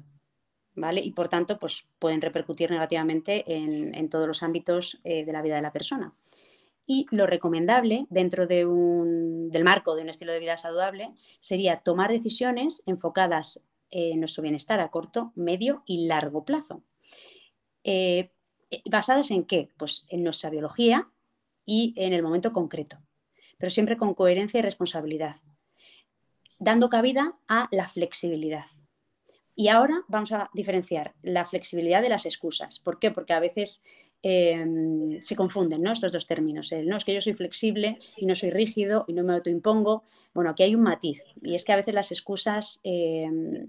¿Vale? 0.76 1.02
Y 1.02 1.12
por 1.12 1.30
tanto, 1.30 1.58
pues 1.58 1.88
pueden 2.00 2.22
repercutir 2.22 2.70
negativamente 2.70 3.44
en, 3.48 4.10
todos 4.10 4.28
los 4.28 4.44
ámbitos 4.44 5.00
eh, 5.06 5.24
de 5.24 5.32
la 5.32 5.42
vida 5.42 5.56
de 5.56 5.62
la 5.62 5.72
persona. 5.72 6.14
Y 6.86 7.08
lo 7.12 7.26
recomendable 7.26 8.06
dentro 8.10 8.46
del 8.46 9.64
marco 9.64 9.96
de 9.96 10.04
un 10.04 10.10
estilo 10.10 10.34
de 10.34 10.40
vida 10.40 10.58
saludable 10.58 11.14
sería 11.40 11.78
tomar 11.78 12.12
decisiones 12.12 12.84
enfocadas 12.86 13.66
en 13.90 14.20
nuestro 14.20 14.44
bienestar 14.44 14.82
a 14.82 14.90
corto, 14.90 15.32
medio 15.36 15.84
y 15.86 16.08
largo 16.08 16.44
plazo. 16.44 16.84
Eh, 17.86 18.32
¿Basadas 18.84 19.32
en 19.32 19.46
qué? 19.46 19.70
Pues 19.78 20.06
en 20.10 20.24
nuestra 20.24 20.50
biología, 20.50 21.10
y 21.66 21.94
en 21.98 22.14
el 22.14 22.24
momento 22.24 22.54
concreto, 22.54 22.98
pero 23.58 23.70
siempre 23.70 23.98
con 23.98 24.14
coherencia 24.14 24.60
y 24.60 24.62
responsabilidad, 24.62 25.36
dando 26.66 26.90
cabida 26.90 27.38
a 27.48 27.70
la 27.72 27.88
flexibilidad. 27.88 28.66
Y 29.56 29.68
ahora 29.70 30.04
vamos 30.08 30.32
a 30.32 30.50
diferenciar 30.54 31.14
la 31.22 31.46
flexibilidad 31.46 32.02
de 32.02 32.10
las 32.10 32.26
excusas. 32.26 32.80
¿Por 32.80 32.98
qué? 32.98 33.12
Porque 33.12 33.34
a 33.34 33.40
veces 33.40 33.84
em, 34.24 35.22
se 35.22 35.36
confunden 35.36 35.86
estos 35.86 36.12
dos 36.12 36.26
términos. 36.26 36.74
no 36.84 36.98
es 36.98 37.06
que 37.06 37.14
yo 37.14 37.22
soy 37.22 37.34
flexible 37.34 38.00
y 38.18 38.26
no 38.26 38.34
soy 38.34 38.50
rígido 38.50 39.06
y 39.08 39.14
no 39.14 39.24
me 39.24 39.34
autoimpongo. 39.36 40.04
Bueno, 40.34 40.50
aquí 40.50 40.64
hay 40.64 40.74
un 40.74 40.82
matiz 40.82 41.22
y 41.42 41.54
es 41.54 41.64
que 41.64 41.72
a 41.72 41.78
veces 41.78 41.94
las 41.94 42.12
excusas 42.12 42.80
em, 42.84 43.68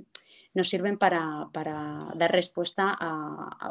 nos 0.55 0.71
sirven 0.71 0.97
para, 0.97 1.51
dar 2.15 2.33
respuesta 2.33 2.99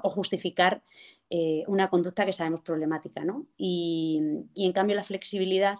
o 0.03 0.09
justificar 0.09 0.83
eh, 1.31 1.63
una 1.65 1.89
conducta 1.89 2.27
que 2.27 2.31
sabemos 2.31 2.61
problemática. 2.61 3.25
¿no? 3.25 3.47
Y 3.57 4.21
en 4.55 4.71
cambio 4.71 4.95
la 4.95 5.03
flexibilidad 5.03 5.79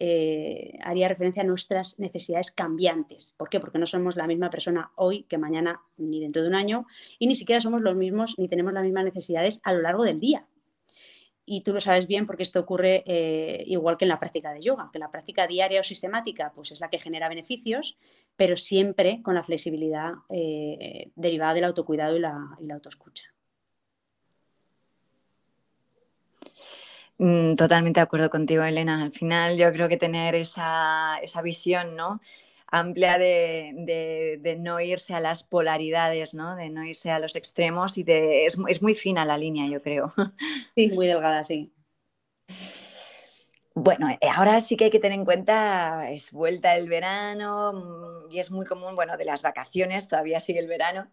eh, 0.00 0.78
haría 0.82 1.08
referencia 1.08 1.42
a 1.42 1.46
nuestras 1.46 1.98
necesidades 1.98 2.52
cambiantes. 2.52 3.34
¿Por 3.36 3.48
qué? 3.48 3.58
Porque 3.58 3.78
no 3.78 3.86
somos 3.86 4.16
la 4.16 4.28
misma 4.28 4.48
persona 4.48 4.92
hoy 4.94 5.24
que 5.24 5.38
mañana 5.38 5.80
ni 5.96 6.20
dentro 6.20 6.42
de 6.42 6.48
un 6.48 6.54
año 6.54 6.86
y 7.18 7.26
ni 7.26 7.34
siquiera 7.34 7.60
somos 7.60 7.80
los 7.80 7.96
mismos 7.96 8.38
ni 8.38 8.48
tenemos 8.48 8.72
las 8.72 8.84
mismas 8.84 9.04
necesidades 9.04 9.60
a 9.64 9.72
lo 9.72 9.82
largo 9.82 10.04
del 10.04 10.20
día. 10.20 10.46
Y 11.44 11.62
tú 11.62 11.72
lo 11.72 11.80
sabes 11.80 12.06
bien 12.06 12.26
porque 12.26 12.42
esto 12.42 12.60
ocurre 12.60 13.02
eh, 13.06 13.64
igual 13.66 13.96
que 13.96 14.04
en 14.04 14.10
la 14.10 14.20
práctica 14.20 14.52
de 14.52 14.60
yoga, 14.60 14.90
que 14.92 14.98
la 14.98 15.10
práctica 15.10 15.46
diaria 15.46 15.80
o 15.80 15.82
sistemática 15.82 16.52
pues 16.54 16.70
es 16.72 16.80
la 16.80 16.90
que 16.90 16.98
genera 16.98 17.28
beneficios, 17.28 17.98
pero 18.36 18.56
siempre 18.56 19.20
con 19.22 19.34
la 19.34 19.42
flexibilidad 19.42 20.12
eh, 20.28 21.10
derivada 21.16 21.54
del 21.54 21.64
autocuidado 21.64 22.16
y 22.16 22.20
la, 22.20 22.56
y 22.60 22.66
la 22.66 22.74
autoescucha. 22.74 23.24
Totalmente 27.18 28.00
de 28.00 28.04
acuerdo 28.04 28.30
contigo, 28.30 28.62
Elena. 28.62 29.02
Al 29.02 29.12
final 29.12 29.56
yo 29.56 29.72
creo 29.72 29.88
que 29.88 29.96
tener 29.96 30.34
esa, 30.34 31.20
visión 31.42 31.96
¿no? 31.96 32.20
amplia 32.70 33.18
de, 33.18 34.56
no 34.60 34.80
irse 34.80 35.14
a 35.14 35.20
las 35.20 35.42
polaridades, 35.42 36.34
¿no? 36.34 36.54
de 36.54 36.70
no 36.70 36.84
irse 36.84 37.10
a 37.10 37.18
los 37.18 37.34
extremos 37.34 37.98
y 37.98 38.04
de, 38.04 38.46
es, 38.46 38.56
es 38.68 38.82
muy 38.82 38.94
fina 38.94 39.24
la 39.24 39.38
línea, 39.38 39.66
yo 39.68 39.82
creo. 39.82 40.06
Sí, 40.74 40.88
muy 40.88 41.06
delgada, 41.06 41.42
sí. 41.44 41.72
Bueno, 43.80 44.08
eh, 44.10 44.18
ahora 44.34 44.60
sí 44.60 44.76
que 44.76 44.86
hay 44.86 44.90
que 44.90 44.98
tener 44.98 45.16
en 45.16 45.24
cuenta, 45.24 46.10
es 46.10 46.32
vuelta 46.32 46.74
el 46.74 46.88
verano 46.88 47.72
mm, 47.74 48.32
y 48.32 48.40
es 48.40 48.50
muy 48.50 48.66
común, 48.66 48.96
bueno, 48.96 49.16
de 49.16 49.24
las 49.24 49.42
vacaciones, 49.42 50.08
todavía 50.08 50.40
sigue 50.40 50.58
el 50.58 50.66
verano, 50.66 51.06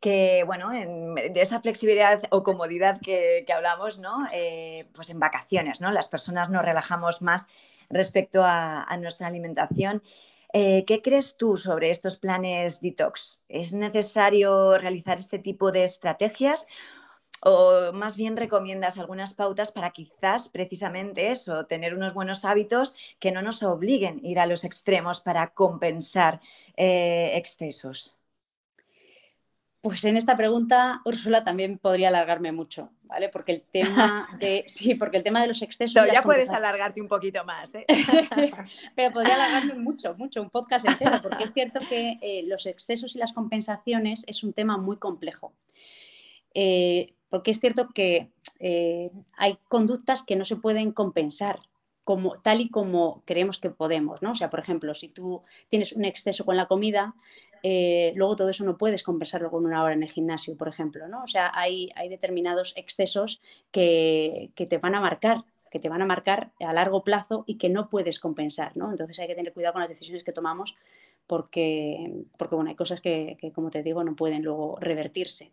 que, 0.00 0.42
bueno, 0.46 0.70
de 0.70 1.32
esa 1.34 1.60
flexibilidad 1.60 2.22
o 2.30 2.42
comodidad 2.42 2.98
que, 3.02 3.44
hablamos, 3.54 3.98
¿no? 3.98 4.26
Eh, 4.32 4.88
pues 4.94 5.10
en 5.10 5.18
vacaciones, 5.18 5.82
¿no? 5.82 5.92
Las 5.92 6.08
personas 6.08 6.48
nos 6.48 6.64
relajamos 6.64 7.20
más 7.20 7.46
respecto 7.90 8.42
a, 8.42 8.96
nuestra 8.98 9.26
alimentación. 9.26 10.02
Eh, 10.54 10.86
¿Qué 10.86 11.02
crees 11.02 11.36
tú 11.36 11.58
sobre 11.58 11.90
estos 11.90 12.16
planes 12.16 12.80
detox? 12.80 13.42
¿Es 13.50 13.74
necesario 13.74 14.78
realizar 14.78 15.18
este 15.18 15.38
tipo 15.38 15.72
de 15.72 15.84
estrategias 15.84 16.66
o 17.42 17.92
más 17.92 18.16
bien 18.16 18.36
recomiendas 18.36 18.98
algunas 18.98 19.34
pautas 19.34 19.72
para 19.72 19.90
quizás 19.90 20.48
precisamente 20.48 21.30
eso, 21.30 21.66
tener 21.66 21.94
unos 21.94 22.14
buenos 22.14 22.44
hábitos 22.44 22.94
que 23.18 23.32
no 23.32 23.42
nos 23.42 23.62
obliguen 23.62 24.20
a 24.24 24.26
ir 24.26 24.38
a 24.38 24.46
los 24.46 24.64
extremos 24.64 25.20
para 25.20 25.48
compensar 25.48 26.40
eh, 26.76 27.32
excesos? 27.34 28.18
Pues 29.80 30.04
en 30.04 30.16
esta 30.16 30.36
pregunta, 30.36 31.00
Úrsula, 31.04 31.44
también 31.44 31.78
podría 31.78 32.08
alargarme 32.08 32.50
mucho, 32.50 32.90
¿vale? 33.04 33.28
Porque 33.28 33.52
el 33.52 33.62
tema 33.62 34.28
de. 34.40 34.64
Sí, 34.66 34.96
porque 34.96 35.18
el 35.18 35.22
tema 35.22 35.40
de 35.40 35.48
los 35.48 35.62
excesos. 35.62 36.04
ya 36.12 36.22
puedes 36.22 36.50
alargarte 36.50 37.00
un 37.00 37.06
poquito 37.06 37.44
más, 37.44 37.74
¿eh? 37.74 37.86
Pero 38.96 39.12
podría 39.12 39.36
alargarme 39.36 39.74
mucho, 39.80 40.14
mucho, 40.16 40.42
un 40.42 40.50
podcast 40.50 40.86
entero, 40.86 41.22
porque 41.22 41.44
es 41.44 41.52
cierto 41.52 41.78
que 41.88 42.18
eh, 42.20 42.42
los 42.46 42.66
excesos 42.66 43.14
y 43.14 43.18
las 43.18 43.32
compensaciones 43.32 44.24
es 44.26 44.42
un 44.42 44.52
tema 44.52 44.76
muy 44.78 44.96
complejo. 44.96 45.52
Eh, 46.54 47.14
porque 47.28 47.50
es 47.50 47.60
cierto 47.60 47.88
que 47.94 48.30
eh, 48.58 49.10
hay 49.36 49.58
conductas 49.68 50.22
que 50.22 50.36
no 50.36 50.44
se 50.44 50.56
pueden 50.56 50.92
compensar 50.92 51.60
como, 52.04 52.40
tal 52.40 52.62
y 52.62 52.70
como 52.70 53.22
creemos 53.26 53.58
que 53.58 53.68
podemos, 53.68 54.22
¿no? 54.22 54.32
O 54.32 54.34
sea, 54.34 54.48
por 54.48 54.60
ejemplo, 54.60 54.94
si 54.94 55.08
tú 55.08 55.42
tienes 55.68 55.92
un 55.92 56.06
exceso 56.06 56.46
con 56.46 56.56
la 56.56 56.66
comida, 56.66 57.14
eh, 57.62 58.12
luego 58.16 58.34
todo 58.34 58.48
eso 58.48 58.64
no 58.64 58.78
puedes 58.78 59.02
compensarlo 59.02 59.50
con 59.50 59.66
una 59.66 59.82
hora 59.82 59.92
en 59.92 60.02
el 60.02 60.10
gimnasio, 60.10 60.56
por 60.56 60.68
ejemplo, 60.68 61.06
¿no? 61.06 61.22
O 61.22 61.26
sea, 61.26 61.50
hay, 61.54 61.90
determinados 62.08 62.72
excesos 62.76 63.42
que, 63.70 64.52
te 64.56 64.78
van 64.78 64.94
a 64.94 65.00
marcar, 65.00 65.44
que 65.70 65.78
te 65.78 65.90
van 65.90 66.00
a 66.00 66.06
marcar 66.06 66.52
a 66.60 66.72
largo 66.72 67.04
plazo 67.04 67.44
y 67.46 67.58
que 67.58 67.68
no 67.68 67.90
puedes 67.90 68.18
compensar, 68.18 68.74
¿no? 68.74 68.90
Entonces 68.90 69.18
hay 69.18 69.26
que 69.26 69.34
tener 69.34 69.52
cuidado 69.52 69.74
con 69.74 69.82
las 69.82 69.90
decisiones 69.90 70.24
que 70.24 70.32
tomamos 70.32 70.76
porque, 71.26 72.24
porque 72.38 72.54
bueno, 72.54 72.70
hay 72.70 72.76
cosas 72.76 73.02
que 73.02 73.36
como 73.54 73.68
te 73.70 73.82
digo, 73.82 74.02
no 74.02 74.16
pueden 74.16 74.42
luego 74.42 74.78
revertirse. 74.80 75.52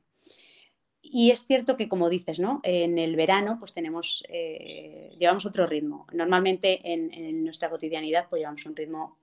Y 1.08 1.30
es 1.30 1.46
cierto 1.46 1.76
que, 1.76 1.88
como 1.88 2.10
dices, 2.10 2.40
¿no? 2.40 2.62
En 2.64 2.98
el 2.98 3.16
verano, 3.16 3.58
pues 3.60 3.74
tenemos, 3.74 4.24
eh, 4.28 5.14
llevamos 5.20 5.46
otro 5.46 5.68
ritmo. 5.68 6.08
Normalmente 6.12 6.80
en, 6.84 7.44
nuestra 7.44 7.70
cotidianidad, 7.70 8.26
pues 8.28 8.40
llevamos 8.40 8.66
un 8.66 8.76
ritmo 8.76 9.16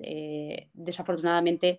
eh, 0.00 0.68
desafortunadamente 0.74 1.78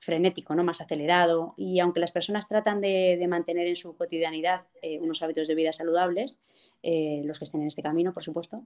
frenético, 0.00 0.56
¿no? 0.56 0.64
Más 0.64 0.80
acelerado. 0.80 1.54
Y 1.56 1.78
aunque 1.78 2.00
las 2.00 2.10
personas 2.10 2.48
tratan 2.48 2.80
de, 2.80 3.24
mantener 3.28 3.68
en 3.68 3.76
su 3.76 3.94
cotidianidad 3.96 4.66
eh, 4.82 4.98
unos 4.98 5.22
hábitos 5.22 5.46
de 5.46 5.54
vida 5.54 5.72
saludables, 5.72 6.40
los 6.82 7.38
que 7.38 7.44
estén 7.44 7.60
en 7.60 7.68
este 7.68 7.82
camino, 7.82 8.12
por 8.12 8.24
supuesto, 8.24 8.64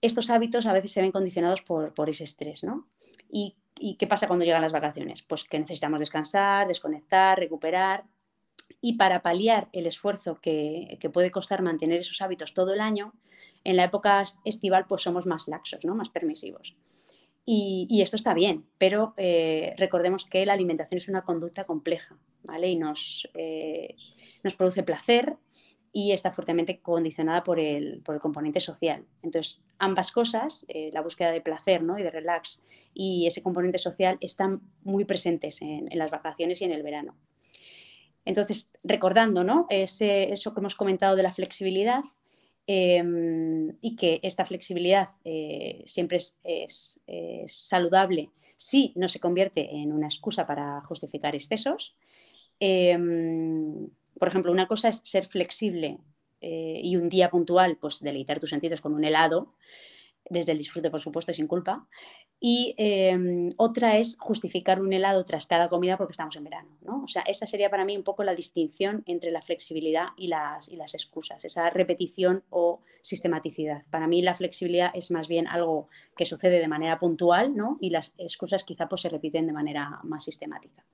estos 0.00 0.30
hábitos 0.30 0.64
a 0.64 0.72
veces 0.72 0.92
se 0.92 1.02
ven 1.02 1.12
condicionados 1.12 1.60
por, 1.60 1.92
ese 2.08 2.24
estrés, 2.24 2.64
¿no? 2.64 2.86
¿Y, 3.30 3.56
¿Y 3.78 3.96
qué 3.96 4.06
pasa 4.06 4.26
cuando 4.26 4.46
llegan 4.46 4.62
las 4.62 4.72
vacaciones? 4.72 5.22
Pues 5.22 5.44
que 5.44 5.58
necesitamos 5.58 5.98
descansar, 6.00 6.66
desconectar, 6.66 7.38
recuperar 7.38 8.04
y 8.80 8.94
para 8.94 9.22
paliar 9.22 9.68
el 9.72 9.86
esfuerzo 9.86 10.40
que, 10.40 10.98
puede 11.12 11.30
costar 11.30 11.62
mantener 11.62 12.00
esos 12.00 12.20
hábitos 12.22 12.54
todo 12.54 12.74
el 12.74 12.80
año, 12.80 13.12
en 13.64 13.76
la 13.76 13.84
época 13.84 14.22
estival 14.44 14.86
pues 14.88 15.02
somos 15.02 15.26
más 15.26 15.48
laxos, 15.48 15.84
¿no? 15.84 15.94
más 15.94 16.10
permisivos. 16.10 16.76
Y, 17.50 18.02
esto 18.02 18.16
está 18.16 18.34
bien, 18.34 18.66
pero 18.76 19.14
eh, 19.16 19.74
recordemos 19.78 20.26
que 20.26 20.44
la 20.44 20.52
alimentación 20.52 20.98
es 20.98 21.08
una 21.08 21.22
conducta 21.22 21.64
compleja 21.64 22.18
¿vale? 22.42 22.68
y 22.68 22.76
nos, 22.76 23.26
eh, 23.32 23.96
produce 24.58 24.82
placer 24.82 25.36
y 25.90 26.12
está 26.12 26.30
fuertemente 26.30 26.80
condicionada 26.80 27.42
por 27.44 27.58
el, 27.58 28.02
componente 28.20 28.60
social. 28.60 29.06
Entonces, 29.22 29.64
ambas 29.78 30.12
cosas, 30.12 30.66
eh, 30.68 30.90
la 30.92 31.00
búsqueda 31.00 31.30
de 31.30 31.40
placer 31.40 31.82
¿no? 31.82 31.98
y 31.98 32.02
de 32.02 32.10
relax 32.10 32.62
y 32.92 33.26
ese 33.26 33.42
componente 33.42 33.78
social, 33.78 34.18
están 34.20 34.60
muy 34.82 35.06
presentes 35.06 35.62
en 35.62 35.88
las 35.94 36.10
vacaciones 36.10 36.60
y 36.60 36.66
en 36.66 36.72
el 36.72 36.82
verano. 36.82 37.16
Entonces, 38.28 38.70
recordando 38.84 39.42
¿no? 39.42 39.66
Eso 39.70 40.52
que 40.52 40.60
hemos 40.60 40.74
comentado 40.74 41.16
de 41.16 41.22
la 41.22 41.32
flexibilidad 41.32 42.04
em, 42.66 43.74
y 43.80 43.96
que 43.96 44.20
esta 44.22 44.44
flexibilidad 44.44 45.08
eh, 45.24 45.82
siempre 45.86 46.18
es, 46.44 47.00
saludable 47.46 48.30
si 48.58 48.92
no 48.96 49.08
se 49.08 49.18
convierte 49.18 49.74
en 49.74 49.92
una 49.92 50.08
excusa 50.08 50.46
para 50.46 50.82
justificar 50.82 51.34
excesos. 51.34 51.96
Em, 52.60 53.88
por 54.18 54.28
ejemplo, 54.28 54.52
una 54.52 54.68
cosa 54.68 54.90
es 54.90 55.00
ser 55.04 55.26
flexible 55.26 55.98
eh, 56.42 56.82
y 56.84 56.96
un 56.96 57.08
día 57.08 57.30
puntual, 57.30 57.78
pues 57.78 58.00
deleitar 58.00 58.40
tus 58.40 58.50
sentidos 58.50 58.82
con 58.82 58.92
un 58.92 59.04
helado, 59.04 59.54
desde 60.28 60.52
el 60.52 60.58
disfrute, 60.58 60.90
por 60.90 61.00
supuesto, 61.00 61.32
y 61.32 61.34
sin 61.34 61.46
culpa. 61.46 61.88
Y 62.40 62.74
em, 62.78 63.50
otra 63.56 63.98
es 63.98 64.16
justificar 64.18 64.80
un 64.80 64.92
helado 64.92 65.24
tras 65.24 65.46
cada 65.46 65.68
comida 65.68 65.96
porque 65.96 66.12
estamos 66.12 66.36
en 66.36 66.44
verano. 66.44 66.68
¿no? 66.82 67.02
O 67.02 67.08
sea, 67.08 67.22
esa 67.22 67.46
sería 67.46 67.68
para 67.68 67.84
mí 67.84 67.96
un 67.96 68.04
poco 68.04 68.22
la 68.22 68.34
distinción 68.34 69.02
entre 69.06 69.32
la 69.32 69.42
flexibilidad 69.42 70.08
y 70.16 70.28
las, 70.28 70.68
y 70.68 70.76
las 70.76 70.94
excusas, 70.94 71.44
esa 71.44 71.68
repetición 71.70 72.44
o 72.50 72.80
sistematicidad. 73.02 73.84
Para 73.90 74.06
mí 74.06 74.22
la 74.22 74.34
flexibilidad 74.34 74.92
es 74.94 75.10
más 75.10 75.26
bien 75.26 75.48
algo 75.48 75.88
que 76.16 76.24
sucede 76.24 76.60
de 76.60 76.68
manera 76.68 77.00
puntual 77.00 77.56
¿no? 77.56 77.76
y 77.80 77.90
las 77.90 78.14
excusas 78.18 78.62
quizá 78.62 78.88
pues, 78.88 79.00
se 79.00 79.08
repiten 79.08 79.46
de 79.46 79.52
manera 79.52 79.98
más 80.04 80.22
sistemática. 80.22 80.84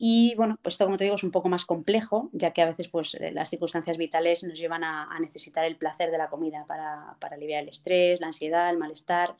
Y 0.00 0.34
bueno, 0.36 0.58
pues 0.62 0.74
esto 0.74 0.84
como 0.84 0.96
te 0.96 1.04
digo 1.04 1.16
es 1.16 1.24
un 1.24 1.32
poco 1.32 1.48
más 1.48 1.64
complejo, 1.64 2.30
ya 2.32 2.52
que 2.52 2.62
a 2.62 2.66
veces 2.66 2.88
pues, 2.88 3.14
eh, 3.14 3.32
las 3.32 3.50
circunstancias 3.50 3.98
vitales 3.98 4.44
nos 4.44 4.56
llevan 4.56 4.84
a, 4.84 5.18
necesitar 5.18 5.64
el 5.64 5.76
placer 5.76 6.12
de 6.12 6.18
la 6.18 6.30
comida 6.30 6.64
para, 6.68 7.16
para, 7.18 7.34
aliviar 7.34 7.64
el 7.64 7.68
estrés, 7.68 8.20
la 8.20 8.28
ansiedad, 8.28 8.70
el 8.70 8.78
malestar. 8.78 9.34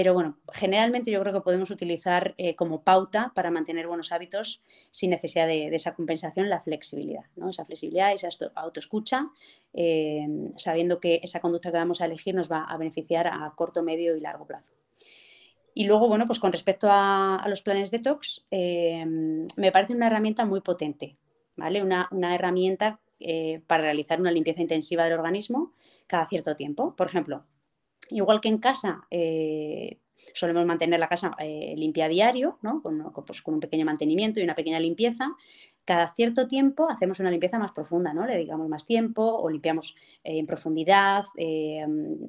Pero 0.00 0.14
bueno, 0.14 0.38
generalmente 0.52 1.10
yo 1.10 1.20
creo 1.22 1.32
que 1.32 1.40
podemos 1.40 1.72
utilizar 1.72 2.32
eh, 2.38 2.54
como 2.54 2.82
pauta 2.84 3.32
para 3.34 3.50
mantener 3.50 3.88
buenos 3.88 4.12
hábitos 4.12 4.62
sin 4.92 5.10
necesidad 5.10 5.48
de, 5.48 5.74
esa 5.74 5.96
compensación 5.96 6.48
la 6.48 6.60
flexibilidad, 6.60 7.24
¿no? 7.34 7.50
esa 7.50 7.64
flexibilidad, 7.64 8.12
esa 8.12 8.28
autoescucha, 8.54 9.26
eh, 9.74 10.24
sabiendo 10.56 11.00
que 11.00 11.18
esa 11.24 11.40
conducta 11.40 11.72
que 11.72 11.78
vamos 11.78 12.00
a 12.00 12.04
elegir 12.04 12.36
nos 12.36 12.48
va 12.48 12.62
a 12.62 12.76
beneficiar 12.76 13.26
a 13.26 13.52
corto, 13.56 13.82
medio 13.82 14.14
y 14.14 14.20
largo 14.20 14.46
plazo. 14.46 14.70
Y 15.74 15.86
luego, 15.86 16.06
bueno, 16.06 16.28
pues 16.28 16.38
con 16.38 16.52
respecto 16.52 16.86
a, 16.88 17.44
los 17.48 17.60
planes 17.60 17.90
detox, 17.90 18.46
eh, 18.52 19.04
me 19.04 19.72
parece 19.72 19.94
una 19.94 20.06
herramienta 20.06 20.44
muy 20.44 20.60
potente, 20.60 21.16
¿vale? 21.56 21.82
Una, 21.82 22.08
herramienta 22.32 23.00
para 23.66 23.82
realizar 23.82 24.20
una 24.20 24.30
limpieza 24.30 24.62
intensiva 24.62 25.02
del 25.02 25.14
organismo 25.14 25.72
cada 26.06 26.24
cierto 26.24 26.54
tiempo. 26.54 26.94
Por 26.94 27.08
ejemplo, 27.08 27.46
igual 28.10 28.40
que 28.40 28.48
en 28.48 28.58
casa, 28.58 29.06
eh, 29.10 29.98
solemos 30.34 30.66
mantener 30.66 30.98
la 30.98 31.08
casa 31.08 31.36
limpia 31.76 32.06
a 32.06 32.08
diario, 32.08 32.58
¿no? 32.62 32.82
Pues, 33.24 33.42
con, 33.42 33.54
un 33.54 33.60
pequeño 33.60 33.84
mantenimiento 33.84 34.40
y 34.40 34.42
una 34.42 34.54
pequeña 34.54 34.80
limpieza 34.80 35.36
cada 35.88 36.06
cierto 36.10 36.46
tiempo 36.46 36.86
hacemos 36.90 37.18
una 37.18 37.30
limpieza 37.30 37.58
más 37.58 37.72
profunda, 37.72 38.12
¿no? 38.12 38.26
Le 38.26 38.34
dedicamos 38.34 38.68
más 38.68 38.84
tiempo 38.84 39.22
o 39.24 39.48
limpiamos 39.48 39.96
eh, 40.22 40.38
en 40.38 40.44
profundidad, 40.44 41.24
eh, 41.38 41.82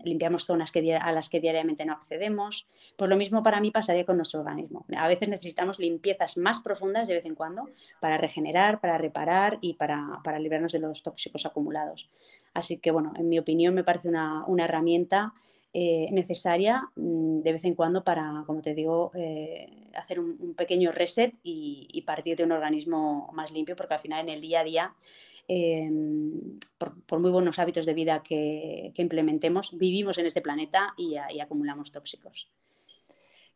limpiamos 0.06 0.46
zonas 0.46 0.72
que, 0.72 0.96
a 0.96 1.12
las 1.12 1.28
que 1.28 1.42
diariamente 1.42 1.84
no 1.84 1.92
accedemos. 1.92 2.70
Pues 2.96 3.10
lo 3.10 3.18
mismo 3.18 3.44
para 3.44 3.60
mí 3.60 3.70
pasaría 3.70 4.06
con 4.06 4.16
nuestro 4.16 4.40
organismo. 4.40 4.86
A 4.96 5.10
veces 5.10 5.28
necesitamos 5.28 5.78
limpiezas 5.78 6.38
más 6.38 6.60
profundas 6.60 7.06
de 7.10 7.16
vez 7.16 7.26
en 7.26 7.36
cuando 7.36 7.68
para 8.00 8.18
regenerar, 8.18 8.80
para 8.80 8.98
reparar 8.98 9.58
y 9.60 9.74
para, 9.74 10.22
para 10.24 10.40
librarnos 10.40 10.72
de 10.72 10.80
los 10.80 11.04
tóxicos 11.04 11.46
acumulados. 11.46 12.10
Así 12.54 12.78
que, 12.78 12.92
bueno, 12.92 13.12
en 13.18 13.28
mi 13.28 13.40
opinión 13.40 13.74
me 13.74 13.84
parece 13.84 14.08
una, 14.08 14.46
una 14.46 14.64
herramienta 14.64 15.34
eh, 15.74 16.08
necesaria 16.12 16.90
mm, 16.96 17.42
de 17.42 17.54
vez 17.54 17.64
en 17.66 17.76
cuando 17.76 18.04
para, 18.04 18.44
como 18.48 18.62
te 18.62 18.74
digo, 18.74 19.12
eh, 19.16 19.90
hacer 19.94 20.20
un, 20.20 20.56
pequeño 20.56 20.92
reset 20.92 21.36
y, 21.44 22.04
partir 22.06 22.36
de 22.38 22.44
un 22.44 22.52
organismo 22.52 23.30
más 23.34 23.52
limpio, 23.52 23.76
porque 23.76 23.94
al 23.94 24.00
final 24.00 24.22
en 24.22 24.30
el 24.30 24.42
día 24.42 24.62
a 24.62 24.64
día, 24.64 24.96
em, 25.48 26.60
por, 26.78 27.20
muy 27.20 27.32
buenos 27.32 27.60
hábitos 27.60 27.86
de 27.86 27.94
vida 27.94 28.24
que, 28.24 28.94
implementemos, 28.98 29.78
vivimos 29.78 30.18
en 30.18 30.26
este 30.26 30.42
planeta 30.42 30.94
y 30.98 31.16
acumulamos 31.40 31.92
tóxicos 31.92 32.50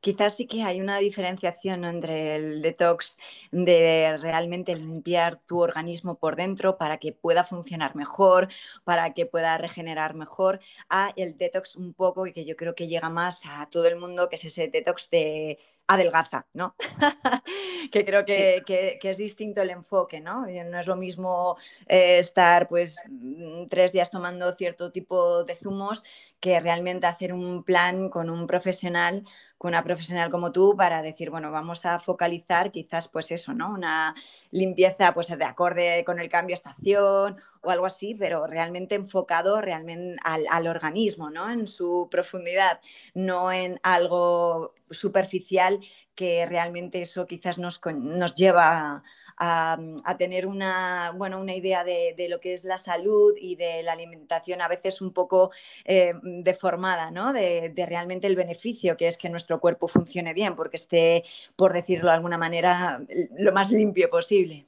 quizás 0.03 0.36
sí 0.36 0.48
que 0.48 0.63
hay 0.63 0.81
una 0.81 0.98
diferenciación 1.00 1.86
entre 1.86 2.36
el 2.36 2.62
detox 2.62 3.17
de 3.51 4.17
realmente 4.19 4.75
limpiar 4.75 5.38
tu 5.48 5.62
organismo 5.62 6.19
por 6.19 6.36
dentro 6.36 6.77
para 6.77 6.98
que 6.98 7.13
pueda 7.13 7.43
funcionar 7.45 7.95
mejor, 7.95 8.50
para 8.83 9.13
que 9.13 9.25
pueda 9.25 9.57
regenerar 9.57 10.13
mejor, 10.13 10.60
a 10.89 11.13
el 11.15 11.38
detox 11.38 11.75
un 11.77 11.93
poco 11.93 12.27
y 12.27 12.33
que 12.33 12.45
yo 12.45 12.55
creo 12.57 12.75
que 12.75 12.88
llega 12.89 13.10
más 13.10 13.43
a 13.45 13.69
todo 13.69 13.88
el 13.88 13.95
mundo, 13.95 14.27
que 14.29 14.36
es 14.36 14.45
ese 14.45 14.67
detox 14.67 15.10
de 15.10 15.57
adelgaza, 15.87 16.47
¿no? 16.53 16.75
que 17.91 18.05
creo 18.05 18.25
que, 18.25 18.97
es 19.01 19.17
distinto 19.17 19.61
el 19.61 19.69
enfoque, 19.69 20.21
¿no? 20.21 20.45
No 20.45 20.79
es 20.79 20.87
lo 20.87 20.95
mismo 20.95 21.57
eh, 21.87 22.19
estar 22.19 22.67
pues 22.67 23.03
mm, 23.09 23.67
tres 23.67 23.91
días 23.91 24.09
tomando 24.09 24.53
cierto 24.55 24.91
tipo 24.91 25.43
de 25.43 25.55
zumos 25.55 26.03
que 26.39 26.59
realmente 26.59 27.07
hacer 27.07 27.33
un 27.33 27.63
plan 27.63 28.09
con 28.09 28.29
un 28.29 28.47
profesional, 28.47 29.23
con 29.57 29.69
una 29.69 29.83
profesional 29.83 30.29
como 30.29 30.51
tú 30.51 30.75
para 30.75 31.01
decir, 31.01 31.29
bueno, 31.29 31.51
vamos 31.51 31.85
a 31.85 31.99
focalizar 31.99 32.71
quizás 32.71 33.07
pues 33.07 33.31
eso, 33.31 33.53
¿no? 33.53 33.69
Una 33.69 34.15
limpieza 34.51 35.13
pues 35.13 35.27
de 35.27 35.45
acorde 35.45 36.03
con 36.05 36.19
el 36.19 36.29
cambio 36.29 36.53
de 36.55 36.55
estación 36.55 37.37
o 37.63 37.71
algo 37.71 37.85
así, 37.85 38.13
pero 38.15 38.45
realmente 38.45 38.95
enfocado 38.95 39.61
realmente 39.61 40.17
al, 40.23 40.67
organismo, 40.67 41.29
¿no? 41.29 41.49
En 41.49 41.67
su 41.67 42.07
profundidad, 42.11 42.79
no 43.13 43.51
en 43.51 43.79
algo 43.83 44.73
superficial 44.89 45.79
que 46.15 46.45
realmente 46.45 47.01
eso 47.01 47.25
quizás 47.25 47.57
nos, 47.57 47.81
nos 47.95 48.35
lleva 48.35 49.03
a, 49.37 49.77
tener 50.17 50.45
una, 50.45 51.11
bueno, 51.15 51.39
una 51.39 51.55
idea 51.55 51.83
de, 51.83 52.27
lo 52.29 52.39
que 52.39 52.53
es 52.53 52.63
la 52.63 52.77
salud 52.77 53.33
y 53.39 53.55
de 53.55 53.83
la 53.83 53.93
alimentación 53.93 54.61
a 54.61 54.67
veces 54.67 55.01
un 55.01 55.13
poco 55.13 55.51
eh, 55.85 56.13
deformada, 56.21 57.11
¿no? 57.11 57.33
De, 57.33 57.69
de, 57.69 57.85
realmente 57.85 58.27
el 58.27 58.35
beneficio 58.35 58.97
que 58.97 59.07
es 59.07 59.17
que 59.17 59.29
nuestro 59.29 59.59
cuerpo 59.59 59.87
funcione 59.87 60.33
bien, 60.33 60.55
porque 60.55 60.77
esté, 60.77 61.23
por 61.55 61.73
decirlo 61.73 62.09
de 62.09 62.15
alguna 62.15 62.37
manera, 62.37 63.01
lo 63.37 63.51
más 63.53 63.71
limpio 63.71 64.09
posible. 64.09 64.65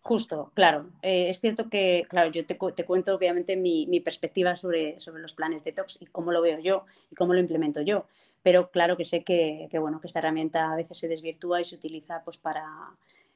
Justo, 0.00 0.52
claro. 0.54 0.90
Eh, 1.02 1.28
es 1.28 1.40
cierto 1.40 1.68
que, 1.68 2.06
claro, 2.08 2.30
yo 2.30 2.46
te, 2.46 2.56
cuento 2.56 3.14
obviamente 3.14 3.56
mi, 3.56 4.00
perspectiva 4.00 4.56
sobre, 4.56 5.00
sobre, 5.00 5.22
los 5.22 5.34
planes 5.34 5.64
detox 5.64 5.98
y 6.00 6.06
cómo 6.06 6.32
lo 6.32 6.42
veo 6.42 6.58
yo 6.58 6.84
y 7.10 7.14
cómo 7.14 7.34
lo 7.34 7.40
implemento 7.40 7.80
yo. 7.80 8.06
Pero 8.42 8.70
claro 8.70 8.96
que 8.96 9.04
sé 9.04 9.24
que, 9.24 9.68
bueno, 9.78 10.00
que 10.00 10.06
esta 10.06 10.20
herramienta 10.20 10.72
a 10.72 10.76
veces 10.76 10.98
se 10.98 11.08
desvirtúa 11.08 11.60
y 11.60 11.64
se 11.64 11.74
utiliza 11.74 12.22
pues, 12.24 12.38
para, 12.38 12.64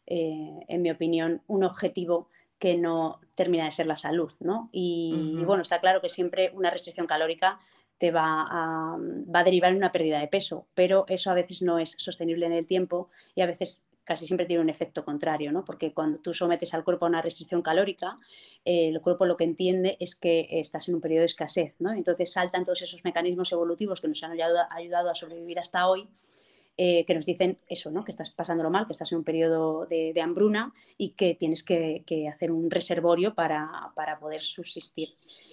eh, 0.07 0.61
en 0.69 0.83
mi 0.83 0.91
opinión, 0.91 1.43
un 1.47 1.65
objetivo 1.65 2.29
que 2.59 2.77
no 2.77 3.21
termina 3.35 3.65
de 3.65 3.73
ser 3.73 3.87
la 3.87 3.97
salud, 3.97 4.33
¿no? 4.41 4.69
Y, 4.71 5.39
y, 5.41 5.45
bueno, 5.45 5.63
está 5.63 5.81
claro 5.81 6.03
que 6.03 6.11
siempre 6.11 6.53
una 6.55 6.71
restricción 6.71 7.07
calórica 7.07 7.59
te 8.01 8.11
va 8.11 8.47
a, 8.49 8.97
va 8.99 9.41
a 9.41 9.45
derivar 9.45 9.73
en 9.73 9.77
una 9.77 9.93
pérdida 9.93 10.21
de 10.21 10.27
peso, 10.27 10.67
pero 10.73 11.05
eso 11.09 11.31
a 11.31 11.35
veces 11.35 11.61
no 11.61 11.79
es 11.79 11.97
sostenible 11.99 12.47
en 12.47 12.53
el 12.53 12.67
tiempo 12.67 13.11
y 13.35 13.43
a 13.43 13.47
veces 13.47 13.83
casi 14.11 14.27
siempre 14.27 14.45
tiene 14.45 14.61
un 14.61 14.69
efecto 14.69 15.05
contrario, 15.05 15.53
¿no? 15.53 15.65
porque 15.65 15.95
cuando 15.95 16.21
tú 16.21 16.35
sometes 16.35 16.75
al 16.75 16.83
cuerpo 16.83 17.07
a 17.07 17.09
una 17.09 17.23
restricción 17.23 17.63
calórica, 17.63 18.17
el 18.65 19.01
cuerpo 19.01 19.25
lo 19.25 19.37
que 19.37 19.45
entiende 19.45 19.97
es 20.01 20.17
que 20.17 20.49
estás 20.51 20.89
en 20.89 20.97
un 20.97 21.01
periodo 21.01 21.21
de 21.21 21.27
escasez, 21.27 21.77
¿no? 21.79 21.93
entonces 21.93 22.33
saltan 22.33 22.65
todos 22.65 22.83
esos 22.83 23.05
mecanismos 23.05 23.53
evolutivos 23.53 24.01
que 24.01 24.09
nos 24.09 24.21
han 24.25 24.33
ayudado 24.33 25.11
a 25.11 25.15
sobrevivir 25.15 25.61
hasta 25.61 25.89
hoy 25.89 26.09
eh, 26.77 27.05
que 27.05 27.15
nos 27.15 27.25
dicen 27.25 27.59
eso, 27.69 27.93
¿no? 27.93 28.03
que 28.03 28.11
estás 28.11 28.31
pasándolo 28.31 28.69
mal, 28.69 28.85
que 28.87 28.93
estás 28.93 29.13
en 29.13 29.19
un 29.19 29.25
periodo 29.25 29.87
de, 29.87 30.21
hambruna 30.21 30.73
y 30.99 31.11
que 31.11 31.37
tienes 31.37 31.63
que, 31.63 32.03
hacer 32.33 32.51
un 32.51 32.69
reservorio 32.69 33.37
para, 33.37 33.93
poder 34.19 34.41
subsistir. 34.41 35.11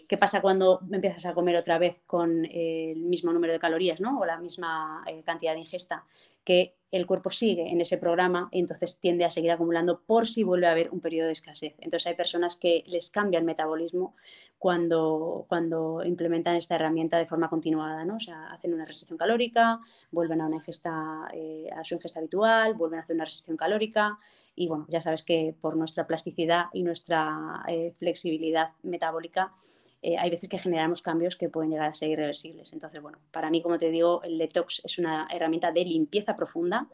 ¿Qué 0.08 0.18
pasa 0.18 0.42
cuando 0.42 0.80
empiezas 0.92 1.28
a 1.28 1.36
comer 1.36 1.58
otra 1.58 1.78
vez 1.78 2.02
con 2.08 2.46
el 2.46 3.02
mismo 3.02 3.34
número 3.34 3.54
de 3.54 3.60
calorías 3.60 4.00
¿no? 4.00 4.20
o 4.20 4.26
la 4.26 4.40
misma 4.40 5.04
eh, 5.06 5.22
cantidad 5.24 5.54
de 5.54 5.60
ingesta? 5.60 6.06
Que 6.44 6.77
el 6.92 7.06
cuerpo 7.06 7.30
sigue 7.30 7.70
en 7.70 7.82
ese 7.82 7.98
programa 7.98 8.48
y 8.52 8.60
entonces 8.60 8.98
tiende 8.98 9.26
a 9.26 9.30
seguir 9.30 9.52
acumulando 9.52 10.02
por 10.02 10.26
si 10.26 10.44
vuelve 10.44 10.68
a 10.68 10.72
haber 10.72 10.90
un 10.92 11.02
periodo 11.02 11.28
de 11.28 11.34
escasez. 11.34 11.76
Entonces 11.80 12.08
hay 12.08 12.16
personas 12.16 12.56
que 12.56 12.84
les 12.88 13.10
cambia 13.10 13.40
el 13.40 13.46
metabolismo 13.46 14.16
cuando, 14.58 15.46
cuando 15.50 16.04
implementan 16.06 16.56
esta 16.56 16.76
herramienta 16.76 17.18
de 17.18 17.26
forma 17.26 17.50
continuada, 17.50 18.06
¿no? 18.06 18.16
O 18.16 18.20
sea, 18.20 18.48
hacen 18.48 18.74
una 18.74 18.86
restricción 18.86 19.18
calórica, 19.18 19.80
vuelven 20.12 20.42
a 20.42 20.48
una 20.48 20.58
ingesta, 20.58 21.28
eh, 21.34 21.70
a 21.76 21.84
su 21.84 21.96
ingesta 21.96 22.20
habitual, 22.20 22.74
vuelven 22.74 23.00
a 23.00 23.04
hacer 23.04 23.16
una 23.16 23.26
restricción 23.26 23.58
calórica 23.58 24.18
y 24.56 24.68
bueno, 24.68 24.86
ya 24.90 25.02
sabes 25.02 25.24
que 25.24 25.56
por 25.60 25.76
nuestra 25.76 26.08
plasticidad 26.08 26.66
y 26.74 26.84
nuestra 26.84 27.64
eh, 27.68 27.94
flexibilidad 28.00 28.72
metabólica 28.82 29.54
eh, 30.02 30.18
hay 30.18 30.30
veces 30.30 30.50
que 30.50 30.58
generamos 30.58 31.02
cambios 31.02 31.36
que 31.36 31.50
pueden 31.50 31.72
llegar 31.72 31.90
a 31.90 31.94
ser 31.94 32.10
irreversibles. 32.10 32.74
Entonces, 32.74 33.02
bueno, 33.02 33.20
para 33.32 33.50
mí, 33.50 33.62
como 33.62 33.78
te 33.78 33.90
digo, 33.90 34.22
el 34.24 34.38
detox 34.38 34.82
es 34.84 35.00
una 35.00 35.28
herramienta 35.32 35.72
de 35.72 35.86
limpieza 35.86 36.36
profunda 36.36 36.88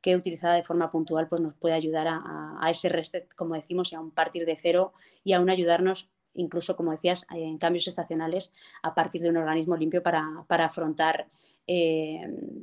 que 0.00 0.16
utilizada 0.16 0.54
de 0.54 0.62
forma 0.62 0.90
puntual 0.90 1.28
pues 1.28 1.40
nos 1.40 1.54
puede 1.54 1.74
ayudar 1.74 2.06
a, 2.08 2.70
ese 2.70 2.88
reset, 2.88 3.32
como 3.34 3.54
decimos, 3.54 3.92
y 3.92 3.96
a 3.96 4.00
un 4.00 4.10
partir 4.10 4.46
de 4.46 4.56
cero 4.56 4.92
y 5.24 5.32
aún 5.32 5.50
ayudarnos 5.50 6.10
incluso, 6.34 6.76
como 6.76 6.92
decías, 6.92 7.26
en 7.30 7.56
cambios 7.58 7.88
estacionales 7.88 8.52
a 8.82 8.94
partir 8.94 9.22
de 9.22 9.30
un 9.30 9.38
organismo 9.38 9.76
limpio 9.76 10.02
para, 10.02 10.44
afrontar 10.48 11.28
eh, 11.66 12.20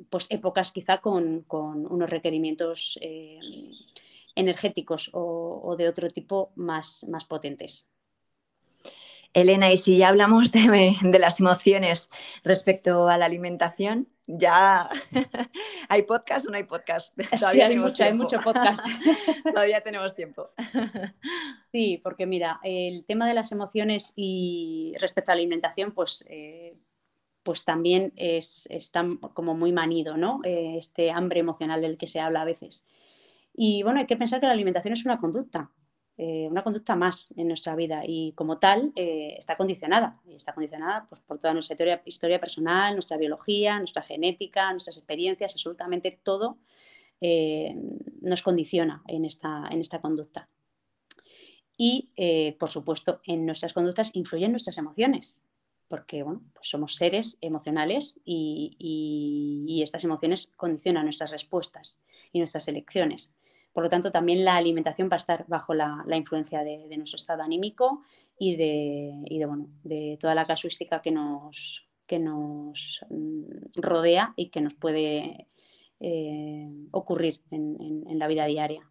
pues 0.09 0.27
épocas 0.29 0.71
quizá 0.71 0.99
con, 0.99 1.45
unos 1.49 2.09
requerimientos 2.09 2.99
eh, 3.01 3.39
energéticos 4.35 5.09
o, 5.13 5.75
de 5.77 5.87
otro 5.89 6.07
tipo 6.09 6.51
más, 6.55 7.05
más 7.09 7.25
potentes. 7.25 7.87
Elena, 9.33 9.71
y 9.71 9.77
si 9.77 9.97
ya 9.97 10.09
hablamos 10.09 10.51
de, 10.51 10.95
las 11.19 11.39
emociones 11.39 12.09
respecto 12.43 13.07
a 13.09 13.17
la 13.17 13.25
alimentación, 13.25 14.07
ya 14.27 14.87
hay 15.89 16.03
podcast 16.03 16.47
o 16.47 16.51
no 16.51 16.57
hay 16.57 16.63
podcast. 16.63 17.17
sí, 17.51 17.61
hay 17.61 17.77
mucho, 17.77 18.03
hay 18.03 18.13
mucho 18.13 18.39
podcast. 18.39 18.85
Todavía 19.43 19.81
tenemos 19.81 20.15
tiempo. 20.15 20.51
Sí, 21.71 21.99
porque 22.03 22.27
mira, 22.27 22.59
el 22.63 23.03
tema 23.03 23.27
de 23.27 23.33
las 23.33 23.51
emociones 23.51 24.13
y 24.15 24.93
respecto 24.99 25.31
a 25.31 25.33
la 25.33 25.39
alimentación, 25.39 25.91
pues, 25.91 26.23
eh, 26.29 26.77
pues 27.41 27.65
también 27.65 28.13
es, 28.15 28.67
está 28.69 29.03
como 29.33 29.55
muy 29.55 29.71
manido, 29.71 30.15
¿no? 30.15 30.39
Eh, 30.43 30.75
este 30.77 31.09
hambre 31.09 31.39
emocional 31.39 31.81
del 31.81 31.97
que 31.97 32.05
se 32.05 32.19
habla 32.19 32.43
a 32.43 32.45
veces. 32.45 32.85
Y 33.55 33.81
bueno, 33.81 34.01
hay 34.01 34.05
que 34.05 34.17
pensar 34.17 34.39
que 34.39 34.45
la 34.45 34.53
alimentación 34.53 34.93
es 34.93 35.03
una 35.03 35.17
conducta. 35.17 35.71
Eh, 36.15 36.47
una 36.47 36.63
conducta 36.63 36.95
más 36.95 37.33
en 37.37 37.47
nuestra 37.47 37.75
vida 37.75 38.03
y 38.05 38.33
como 38.33 38.59
tal 38.59 38.93
eh, 38.95 39.35
está 39.37 39.57
condicionada. 39.57 40.21
Y 40.25 40.35
está 40.35 40.53
condicionada 40.53 41.07
pues, 41.09 41.21
por 41.21 41.39
toda 41.39 41.53
nuestra 41.53 41.75
historia, 42.05 42.39
personal, 42.39 42.93
nuestra 42.93 43.17
biología, 43.17 43.79
nuestra 43.79 44.03
genética, 44.03 44.71
nuestras 44.71 44.97
experiencias, 44.97 45.53
absolutamente 45.53 46.19
todo 46.21 46.59
eh, 47.19 47.75
nos 48.21 48.43
condiciona 48.43 49.01
en 49.07 49.25
esta, 49.25 49.67
en 49.71 49.79
esta 49.81 50.01
conducta. 50.01 50.49
Y, 51.75 52.11
por 52.59 52.69
supuesto, 52.69 53.19
en 53.25 53.47
nuestras 53.47 53.73
conductas 53.73 54.11
influyen 54.13 54.51
nuestras 54.51 54.77
emociones, 54.77 55.41
porque 55.87 56.21
bueno, 56.21 56.43
pues 56.53 56.69
somos 56.69 56.95
seres 56.95 57.39
emocionales 57.41 58.21
y, 58.23 58.77
y 59.67 59.81
estas 59.81 60.03
emociones 60.03 60.51
condicionan 60.55 61.05
nuestras 61.05 61.31
respuestas 61.31 61.97
y 62.31 62.37
nuestras 62.37 62.67
elecciones. 62.67 63.33
Por 63.73 63.83
lo 63.83 63.89
tanto, 63.89 64.11
también 64.11 64.45
la 64.45 64.55
alimentación 64.55 65.09
va 65.11 65.15
a 65.15 65.17
estar 65.17 65.45
bajo 65.47 65.73
la, 65.73 66.05
influencia 66.15 66.63
de, 66.63 66.95
nuestro 66.95 67.17
estado 67.17 67.41
anímico 67.41 68.03
y 68.37 68.55
de, 68.55 70.17
toda 70.19 70.35
la 70.35 70.45
casuística 70.45 71.01
que 71.01 71.11
nos, 71.11 71.87
que 72.05 72.19
nos 72.19 73.03
mm, 73.09 73.43
rodea 73.75 74.33
y 74.35 74.49
que 74.49 74.61
nos 74.61 74.75
puede 74.75 75.47
eh, 75.99 76.69
ocurrir 76.91 77.41
en, 77.49 78.19
la 78.19 78.27
vida 78.27 78.45
diaria. 78.45 78.87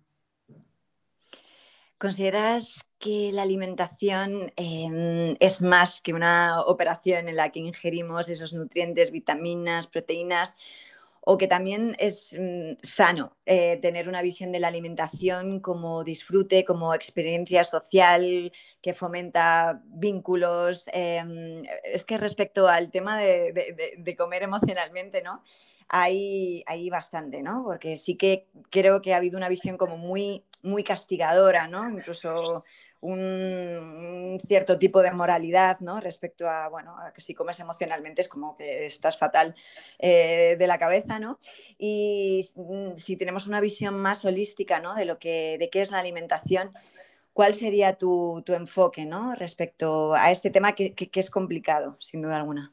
¿Consideras 1.96 2.84
que 2.98 3.30
la 3.32 3.42
alimentación 3.42 4.52
em, 4.56 5.36
es 5.38 5.62
más 5.62 6.00
que 6.00 6.12
una 6.12 6.60
operación 6.62 7.28
en 7.28 7.36
la 7.36 7.52
que 7.52 7.60
ingerimos 7.60 8.28
esos 8.28 8.52
nutrientes, 8.52 9.12
vitaminas, 9.12 9.86
proteínas? 9.86 10.56
O 11.24 11.38
que 11.38 11.46
también 11.46 11.94
es 11.98 12.36
mm, 12.38 12.72
sano 12.82 13.36
eh, 13.46 13.78
tener 13.80 14.08
una 14.08 14.22
visión 14.22 14.50
de 14.50 14.58
la 14.58 14.68
alimentación 14.68 15.60
como 15.60 16.02
disfrute, 16.02 16.64
como 16.64 16.94
experiencia 16.94 17.62
social 17.62 18.52
que 18.80 18.92
fomenta 18.92 19.80
vínculos. 19.86 20.86
Em, 20.92 21.62
es 21.84 22.04
que 22.04 22.18
respecto 22.18 22.66
al 22.66 22.90
tema 22.90 23.18
de, 23.18 23.72
comer 24.18 24.42
emocionalmente, 24.42 25.22
¿no? 25.22 25.42
Hay, 25.88 26.64
bastante, 26.90 27.42
¿no? 27.42 27.64
Porque 27.64 27.96
sí 27.96 28.16
que 28.16 28.46
creo 28.70 29.02
que 29.02 29.14
ha 29.14 29.18
habido 29.18 29.36
una 29.36 29.48
visión 29.48 29.76
como 29.76 29.96
muy, 29.96 30.44
muy 30.62 30.84
castigadora, 30.84 31.68
¿no? 31.68 31.88
Incluso 31.88 32.64
un, 33.00 34.38
cierto 34.46 34.78
tipo 34.78 35.02
de 35.02 35.10
moralidad 35.10 35.80
¿no? 35.80 36.00
respecto 36.00 36.48
a, 36.48 36.68
bueno, 36.68 36.96
que 37.14 37.20
si 37.20 37.34
comes 37.34 37.58
emocionalmente 37.60 38.22
es 38.22 38.28
como 38.28 38.56
que 38.56 38.86
estás 38.86 39.18
fatal 39.18 39.54
eh, 39.98 40.56
de 40.58 40.66
la 40.66 40.78
cabeza, 40.78 41.18
¿no? 41.18 41.38
Y 41.78 42.48
mm, 42.54 42.96
si 42.96 43.16
tenemos 43.16 43.48
una 43.48 43.60
visión 43.60 43.94
más 43.94 44.24
holística 44.24 44.80
¿no? 44.80 44.94
de, 44.94 45.04
lo 45.04 45.18
que, 45.18 45.56
de 45.58 45.68
qué 45.68 45.82
es 45.82 45.90
la 45.90 45.98
alimentación, 45.98 46.72
¿cuál 47.32 47.54
sería 47.54 47.96
tu, 47.96 48.42
enfoque 48.48 49.04
¿no? 49.04 49.34
respecto 49.34 50.14
a 50.14 50.30
este 50.30 50.50
tema 50.50 50.72
que, 50.72 50.94
es 51.12 51.30
complicado, 51.30 51.96
sin 52.00 52.22
duda 52.22 52.36
alguna? 52.36 52.72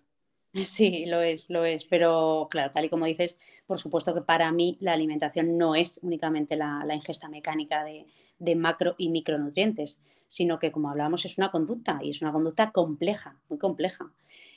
Sí, 0.54 1.06
lo 1.06 1.22
es, 1.22 1.50
lo 1.50 1.64
es, 1.64 1.86
pero 1.86 2.48
claro, 2.50 2.72
tal 2.72 2.86
y 2.86 2.90
como 2.90 3.06
dices, 3.06 3.38
por 3.68 3.78
supuesto 3.78 4.16
que 4.16 4.22
para 4.22 4.52
mí 4.52 4.78
la 4.80 4.94
alimentación 4.94 5.58
no 5.58 5.76
es 5.76 6.00
únicamente 6.02 6.56
la, 6.56 6.84
ingesta 6.94 7.30
mecánica 7.30 7.84
de, 7.84 8.56
macro 8.56 8.96
y 8.98 9.10
micronutrientes, 9.10 10.02
sino 10.28 10.58
que, 10.58 10.72
como 10.72 10.90
hablábamos, 10.90 11.26
es 11.26 11.38
una 11.38 11.52
conducta 11.52 12.00
y 12.02 12.12
es 12.12 12.22
una 12.22 12.32
conducta 12.32 12.72
compleja, 12.72 13.40
muy 13.48 13.60
compleja. 13.60 14.12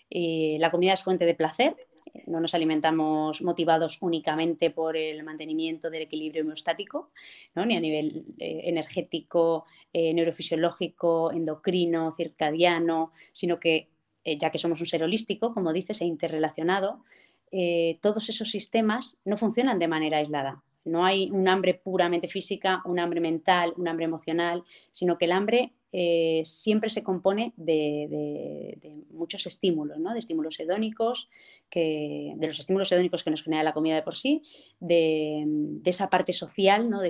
Eh, 0.08 0.56
la 0.60 0.70
comida 0.70 0.94
es 0.94 1.02
fuente 1.02 1.26
de 1.26 1.34
placer, 1.34 1.76
no 2.26 2.40
nos 2.40 2.54
alimentamos 2.54 3.42
motivados 3.42 3.98
únicamente 4.00 4.70
por 4.70 4.96
el 4.96 5.22
mantenimiento 5.22 5.90
del 5.90 6.02
equilibrio 6.02 6.42
homeostático, 6.42 7.10
ni 7.54 7.76
a 7.76 7.80
nivel 7.80 8.24
eh, 8.38 8.62
energético, 8.64 9.64
eh, 9.92 10.12
neurofisiológico, 10.14 11.32
endocrino, 11.32 12.12
circadiano, 12.12 13.12
sino 13.32 13.58
que, 13.58 13.88
ya 14.24 14.50
que 14.50 14.58
somos 14.58 14.80
un 14.80 14.86
ser 14.86 15.02
holístico, 15.02 15.52
como 15.52 15.72
dices, 15.72 16.00
e 16.00 16.04
interrelacionado, 16.04 17.00
todos 18.00 18.28
esos 18.28 18.50
sistemas 18.50 19.16
no 19.24 19.36
funcionan 19.36 19.78
de 19.78 19.88
manera 19.88 20.18
aislada. 20.18 20.62
No 20.84 21.04
hay 21.04 21.30
un 21.30 21.48
hambre 21.48 21.74
puramente 21.74 22.28
física, 22.28 22.82
un 22.84 22.98
hambre 22.98 23.20
mental, 23.20 23.72
un 23.76 23.88
hambre 23.88 24.04
emocional, 24.04 24.64
sino 24.90 25.18
que 25.18 25.26
el 25.26 25.32
hambre 25.32 25.72
eh, 25.94 26.40
siempre 26.46 26.88
se 26.88 27.02
compone 27.02 27.52
de, 27.58 28.78
muchos 29.10 29.46
estímulos, 29.46 29.98
¿no? 29.98 30.14
de 30.14 30.20
estímulos 30.20 30.58
hedónicos, 30.58 31.28
que, 31.68 32.32
de 32.36 32.46
los 32.46 32.58
estímulos 32.58 32.90
hedónicos 32.90 33.22
que 33.22 33.30
nos 33.30 33.42
genera 33.42 33.62
la 33.62 33.74
comida 33.74 33.94
de 33.94 34.02
por 34.02 34.14
sí, 34.14 34.42
de, 34.80 35.46
esa 35.84 36.08
parte 36.08 36.32
social, 36.32 36.88
¿no? 36.88 37.00
de 37.02 37.08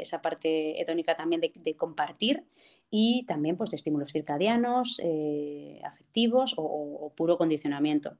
esa 0.00 0.22
parte 0.22 0.80
hedónica 0.80 1.14
también 1.14 1.42
de, 1.42 1.76
compartir 1.76 2.44
y 2.90 3.24
también 3.26 3.56
pues, 3.56 3.70
de 3.70 3.76
estímulos 3.76 4.12
circadianos, 4.12 4.98
eh, 5.04 5.80
afectivos 5.84 6.54
o 6.56 7.12
puro 7.14 7.36
condicionamiento. 7.36 8.16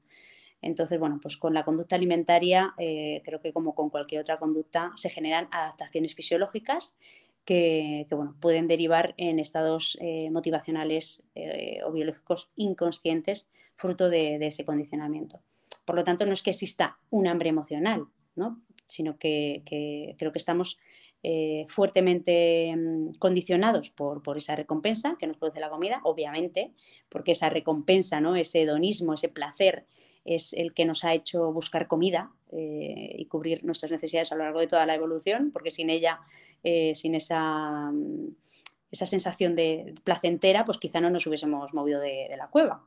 Entonces, 0.63 0.97
bueno, 0.97 1.19
pues 1.21 1.35
con 1.35 1.53
la 1.53 1.63
conducta 1.63 1.97
alimentaria, 1.97 2.73
eh, 2.77 3.21
creo 3.25 3.39
que 3.39 3.51
como 3.51 3.75
con 3.75 3.89
cualquier 3.89 4.21
otra 4.21 4.37
conducta, 4.37 4.93
se 4.95 5.09
generan 5.09 5.49
adaptaciones 5.51 6.15
fisiológicas 6.15 6.97
que, 7.43 8.07
bueno, 8.09 8.37
pueden 8.39 8.69
derivar 8.69 9.13
en 9.17 9.39
estados 9.39 9.97
eh, 9.99 10.29
motivacionales 10.31 11.21
eh, 11.35 11.81
o 11.85 11.91
biológicos 11.91 12.49
inconscientes 12.55 13.49
fruto 13.75 14.09
de, 14.09 14.35
ese 14.35 14.63
condicionamiento. 14.63 15.41
Por 15.83 15.97
lo 15.97 16.05
tanto, 16.05 16.25
no 16.25 16.31
es 16.31 16.41
que 16.41 16.51
exista 16.51 16.97
un 17.09 17.27
hambre 17.27 17.49
emocional, 17.49 18.05
¿no? 18.35 18.61
sino 18.87 19.17
que, 19.17 19.63
creo 20.17 20.31
que 20.31 20.39
estamos 20.39 20.79
fuertemente 21.67 22.73
mm, 22.75 23.13
condicionados 23.17 23.91
por, 23.91 24.21
por, 24.23 24.37
esa 24.37 24.55
recompensa 24.55 25.15
que 25.19 25.27
nos 25.27 25.37
produce 25.37 25.61
la 25.61 25.69
comida, 25.69 26.01
obviamente, 26.03 26.71
porque 27.09 27.31
esa 27.31 27.49
recompensa, 27.49 28.21
¿no? 28.21 28.35
ese 28.35 28.61
hedonismo, 28.61 29.13
ese 29.13 29.29
placer 29.29 29.85
es 30.25 30.53
el 30.53 30.73
que 30.73 30.85
nos 30.85 31.03
ha 31.03 31.13
hecho 31.13 31.51
buscar 31.51 31.87
comida 31.87 32.31
eh, 32.51 33.15
y 33.17 33.25
cubrir 33.25 33.63
nuestras 33.63 33.91
necesidades 33.91 34.31
a 34.31 34.35
lo 34.35 34.43
largo 34.43 34.59
de 34.59 34.67
toda 34.67 34.85
la 34.85 34.95
evolución, 34.95 35.51
porque 35.51 35.71
sin 35.71 35.89
ella, 35.89 36.21
eh, 36.63 36.95
sin 36.95 37.15
esa, 37.15 37.91
mm, 37.91 38.29
esa, 38.91 39.05
sensación 39.05 39.55
de 39.55 39.93
placentera, 40.03 40.65
pues 40.65 40.77
quizá 40.77 41.01
no 41.01 41.09
nos 41.09 41.27
hubiésemos 41.27 41.73
movido 41.73 41.99
de, 41.99 42.33
la 42.37 42.47
cueva. 42.47 42.85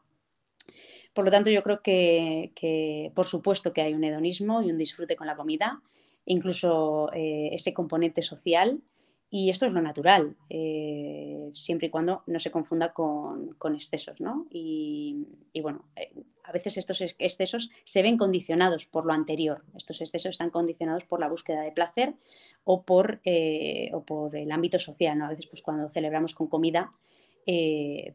Por 1.13 1.25
lo 1.25 1.31
tanto, 1.31 1.51
yo 1.51 1.63
creo 1.63 1.83
que, 1.83 3.13
por 3.15 3.27
supuesto 3.27 3.73
que 3.73 3.83
hay 3.83 3.95
un 3.95 4.05
hedonismo 4.05 4.63
y 4.63 4.71
un 4.71 4.77
disfrute 4.77 5.17
con 5.17 5.27
la 5.27 5.37
comida, 5.37 5.83
incluso 6.27 7.11
eh, 7.13 7.51
ese 7.53 7.73
componente 7.73 8.23
social 8.23 8.83
y 9.29 9.51
esto 9.51 9.67
es 9.67 9.73
lo 9.73 9.83
natural, 9.83 10.37
eh, 10.49 11.51
siempre 11.53 11.89
y 11.89 11.91
cuando 11.91 12.23
no 12.27 12.39
se 12.39 12.53
confunda 12.53 12.93
con, 12.93 13.57
excesos, 13.75 14.21
¿no? 14.21 14.47
Y, 14.51 15.27
bueno, 15.61 15.85
eh, 15.97 16.13
a 16.45 16.53
veces 16.53 16.77
estos 16.77 17.01
excesos 17.01 17.71
se 17.85 18.03
ven 18.03 18.19
condicionados 18.19 18.87
por 18.87 19.05
lo 19.05 19.13
anterior. 19.13 19.65
Estos 19.77 20.01
excesos 20.01 20.31
están 20.31 20.51
condicionados 20.51 21.05
por 21.05 21.19
la 21.19 21.29
búsqueda 21.29 21.63
de 21.63 21.73
placer 21.73 22.15
o 22.63 22.85
por, 22.85 23.21
eh, 23.25 23.91
el 24.33 24.53
ámbito 24.53 24.79
social, 24.79 25.19
¿no? 25.19 25.27
A 25.27 25.31
veces, 25.31 25.47
pues 25.47 25.61
cuando 25.61 25.89
celebramos 25.89 26.35
con 26.35 26.47
comida, 26.47 26.93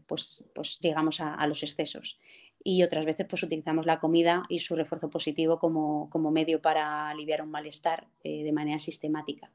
pues, 0.07 0.43
pues 0.55 0.79
llegamos 0.79 1.19
a, 1.19 1.45
los 1.45 1.61
excesos. 1.63 2.19
Y 2.63 2.83
otras 2.83 3.05
veces, 3.05 3.25
pues 3.29 3.43
utilizamos 3.43 3.85
la 3.85 3.99
comida 3.99 4.43
y 4.47 4.59
su 4.59 4.75
refuerzo 4.75 5.09
positivo 5.09 5.59
como 5.59 6.31
medio 6.31 6.61
para 6.61 7.09
aliviar 7.09 7.41
un 7.41 7.51
malestar 7.51 8.07
de 8.23 8.51
manera 8.51 8.79
sistemática. 8.79 9.51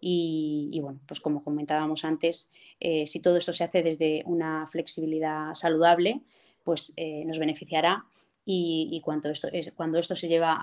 Y, 0.00 0.78
bueno, 0.80 1.00
pues 1.06 1.20
como 1.20 1.42
comentábamos 1.42 2.04
antes, 2.04 2.50
eh, 2.80 3.06
si 3.06 3.20
todo 3.20 3.36
esto 3.36 3.52
se 3.52 3.64
hace 3.64 3.82
desde 3.82 4.22
una 4.26 4.66
flexibilidad 4.66 5.54
saludable, 5.54 6.20
pues 6.62 6.92
eh, 6.96 7.24
nos 7.24 7.38
beneficiará 7.38 8.04
y, 8.44 9.00
cuando, 9.04 9.28
esto, 9.28 9.48
cuando 9.74 9.98
esto 9.98 10.16
se 10.16 10.28
lleva 10.28 10.58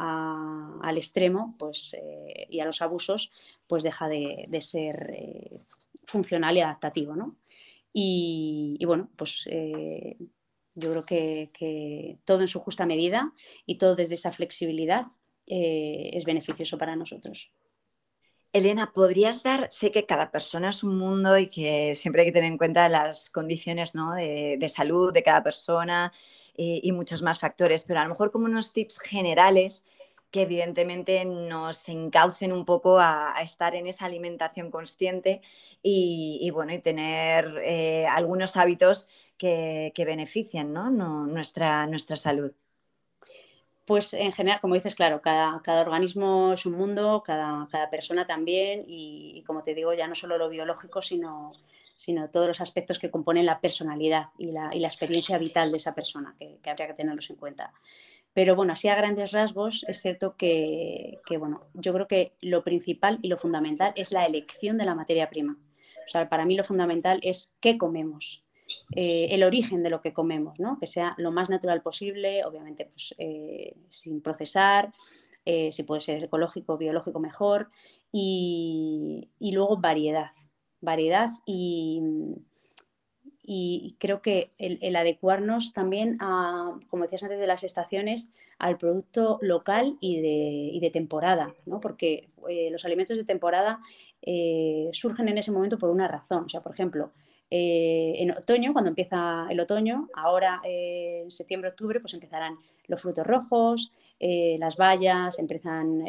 al 0.81 0.97
extremo 0.97 1.55
pues, 1.59 1.93
eh, 1.93 2.47
y 2.49 2.59
a 2.59 2.65
los 2.65 2.81
abusos, 2.81 3.31
pues 3.67 3.83
deja 3.83 4.07
de, 4.07 4.47
ser 4.61 5.61
funcional 6.05 6.57
y 6.57 6.61
adaptativo. 6.61 7.15
¿no? 7.15 7.35
Y, 7.93 8.83
bueno, 8.85 9.09
pues 9.15 9.47
yo 10.75 10.91
creo 10.91 11.05
que, 11.05 12.17
todo 12.25 12.41
en 12.41 12.47
su 12.47 12.59
justa 12.59 12.87
medida 12.87 13.33
y 13.67 13.75
todo 13.75 13.95
desde 13.95 14.15
esa 14.15 14.31
flexibilidad 14.31 15.05
es 15.45 16.25
beneficioso 16.25 16.79
para 16.79 16.95
nosotros. 16.95 17.51
Elena, 18.55 18.93
¿podrías 18.93 19.43
dar, 19.43 19.67
sé 19.69 19.91
que 19.91 20.05
cada 20.05 20.31
persona 20.31 20.69
es 20.69 20.81
un 20.81 20.97
mundo 20.97 21.37
y 21.37 21.47
que 21.47 21.93
siempre 21.93 22.21
hay 22.21 22.27
que 22.29 22.31
tener 22.31 22.49
en 22.49 22.57
cuenta 22.57 22.87
las 22.87 23.29
condiciones 23.29 23.91
de, 23.91 24.69
salud 24.69 25.11
de 25.11 25.23
cada 25.23 25.43
persona 25.43 26.13
eh, 26.55 26.79
y, 26.81 26.93
muchos 26.93 27.21
más 27.21 27.37
factores, 27.37 27.83
pero 27.83 27.99
a 27.99 28.03
lo 28.03 28.11
mejor 28.11 28.31
como 28.31 28.45
unos 28.45 28.71
tips 28.71 28.99
generales 28.99 29.83
que 30.31 30.43
evidentemente 30.43 31.25
nos 31.25 31.89
encaucen 31.89 32.53
un 32.53 32.63
poco 32.63 32.97
a, 32.97 33.33
estar 33.43 33.75
en 33.75 33.87
esa 33.87 34.05
alimentación 34.05 34.71
consciente 34.71 35.41
y, 35.83 36.49
bueno, 36.53 36.73
y 36.73 36.79
tener 36.79 37.61
eh, 37.65 38.05
algunos 38.07 38.55
hábitos 38.55 39.07
que, 39.37 39.91
que 39.93 40.05
beneficien 40.05 40.71
nuestra, 40.71 41.87
nuestra 41.87 42.15
salud. 42.15 42.53
Pues 43.85 44.15
en 44.15 44.31
general, 44.33 44.59
como 44.61 44.73
dices, 44.73 44.95
claro, 44.95 45.21
cada, 45.21 45.61
organismo 45.81 46.53
es 46.53 46.65
un 46.65 46.73
mundo, 46.73 47.21
cada, 47.23 47.67
persona 47.91 48.25
también, 48.25 48.83
y, 48.87 49.43
como 49.45 49.61
te 49.61 49.75
digo, 49.75 49.93
ya 49.93 50.07
no 50.07 50.15
solo 50.15 50.39
lo 50.39 50.49
biológico, 50.49 51.03
sino, 51.03 51.51
sino 51.95 52.31
todos 52.31 52.47
los 52.47 52.61
aspectos 52.61 52.97
que 52.97 53.11
componen 53.11 53.45
la 53.45 53.61
personalidad 53.61 54.29
y 54.39 54.51
la, 54.51 54.71
experiencia 54.73 55.37
vital 55.37 55.69
de 55.69 55.77
esa 55.77 55.93
persona, 55.93 56.35
que, 56.39 56.57
habría 56.67 56.87
que 56.87 56.93
tenerlos 56.95 57.29
en 57.29 57.35
cuenta. 57.35 57.73
Pero 58.33 58.55
bueno, 58.55 58.73
así 58.73 58.87
a 58.87 58.95
grandes 58.95 59.31
rasgos, 59.31 59.85
es 59.87 60.01
cierto 60.01 60.35
que, 60.35 61.19
que, 61.25 61.37
bueno, 61.37 61.67
yo 61.75 61.93
creo 61.93 62.07
que 62.07 62.33
lo 62.41 62.63
principal 62.63 63.19
y 63.21 63.27
lo 63.27 63.37
fundamental 63.37 63.93
es 63.95 64.11
la 64.11 64.25
elección 64.25 64.79
de 64.79 64.85
la 64.85 64.95
materia 64.95 65.29
prima. 65.29 65.59
O 66.05 66.07
sea, 66.07 66.27
para 66.27 66.45
mí 66.45 66.55
lo 66.55 66.63
fundamental 66.63 67.19
es 67.21 67.53
qué 67.59 67.77
comemos, 67.77 68.44
eh, 68.95 69.27
el 69.31 69.43
origen 69.43 69.83
de 69.83 69.89
lo 69.89 70.01
que 70.01 70.13
comemos, 70.13 70.59
¿no? 70.59 70.79
que 70.79 70.87
sea 70.87 71.13
lo 71.17 71.31
más 71.31 71.49
natural 71.49 71.81
posible, 71.81 72.43
obviamente 72.45 72.85
pues, 72.85 73.13
eh, 73.17 73.75
sin 73.89 74.21
procesar, 74.21 74.93
eh, 75.45 75.71
si 75.71 75.83
puede 75.83 76.01
ser 76.01 76.23
ecológico, 76.23 76.77
biológico 76.77 77.19
mejor, 77.19 77.69
y, 78.11 79.29
luego 79.39 79.77
variedad, 79.77 80.31
variedad 80.81 81.29
y, 81.45 82.01
creo 83.99 84.21
que 84.21 84.51
el, 84.57 84.95
adecuarnos 84.95 85.71
también 85.71 86.17
a, 86.19 86.79
como 86.89 87.03
decías 87.03 87.23
antes 87.23 87.39
de 87.39 87.45
las 87.45 87.63
estaciones, 87.63 88.31
al 88.57 88.77
producto 88.77 89.37
local 89.41 89.97
y 89.99 90.79
de, 90.79 90.89
temporada, 90.89 91.53
porque 91.81 92.29
los 92.71 92.85
alimentos 92.85 93.17
de 93.17 93.23
temporada 93.23 93.79
surgen 94.93 95.29
en 95.29 95.37
ese 95.37 95.51
momento 95.51 95.77
por 95.77 95.91
una 95.91 96.07
razón. 96.07 96.45
O 96.45 96.49
sea, 96.49 96.61
por 96.61 96.73
ejemplo, 96.73 97.11
eh, 97.57 98.13
en 98.21 98.31
otoño, 98.31 98.73
cuando 98.73 98.89
empieza 98.89 99.47
el 99.49 99.59
otoño, 99.59 100.09
ahora 100.13 100.61
en 100.63 101.31
septiembre, 101.31 101.69
octubre, 101.69 101.99
pues 101.99 102.13
empezarán 102.13 102.57
los 102.87 103.01
frutos 103.01 103.25
rojos, 103.25 103.91
las 104.19 104.77
bayas, 104.77 105.39
empiezan 105.39 106.03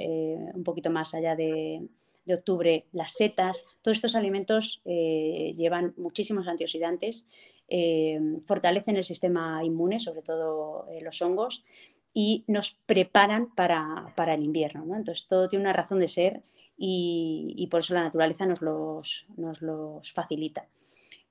un 0.55 0.65
poquito 0.65 0.91
más 0.91 1.15
allá 1.15 1.37
de, 1.37 1.87
octubre, 2.35 2.87
las 2.93 3.13
setas, 3.13 3.65
todos 3.83 3.99
estos 3.99 4.17
alimentos 4.17 4.83
eh, 4.85 5.53
llevan 5.57 5.95
muchísimos 5.97 6.49
antioxidantes, 6.49 7.29
eh, 7.69 8.19
fortalecen 8.47 8.97
el 8.97 9.05
sistema 9.05 9.63
inmune, 9.65 10.01
sobre 10.01 10.23
todo 10.23 10.89
eh, 10.89 11.01
los 11.03 11.21
hongos, 11.23 11.65
y 12.13 12.45
nos 12.47 12.77
preparan 12.87 13.55
para, 13.55 14.35
el 14.35 14.43
invierno. 14.43 14.97
Entonces, 14.97 15.27
todo 15.29 15.49
tiene 15.49 15.65
una 15.65 15.73
razón 15.73 15.99
de 15.99 16.09
ser 16.09 16.43
y, 16.79 17.69
por 17.71 17.81
eso 17.81 17.95
la 17.95 18.03
naturaleza 18.03 18.47
nos 18.47 18.63
los, 18.63 20.13
facilita. 20.15 20.67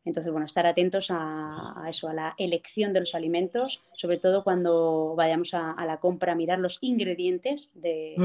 Entonces, 0.06 0.32
bueno, 0.32 0.46
estar 0.46 0.68
atentos 0.68 1.08
a, 1.10 1.84
eso, 1.90 2.08
a 2.08 2.14
la 2.14 2.36
elección 2.38 2.94
de 2.94 3.02
los 3.02 3.16
alimentos, 3.16 3.82
sobre 3.94 4.18
todo 4.18 4.44
cuando 4.44 5.16
vayamos 5.18 5.54
a, 5.54 5.76
la 5.86 6.00
compra, 6.00 6.36
mirar 6.36 6.60
los 6.60 6.78
ingredientes 6.82 7.74
de, 7.76 8.16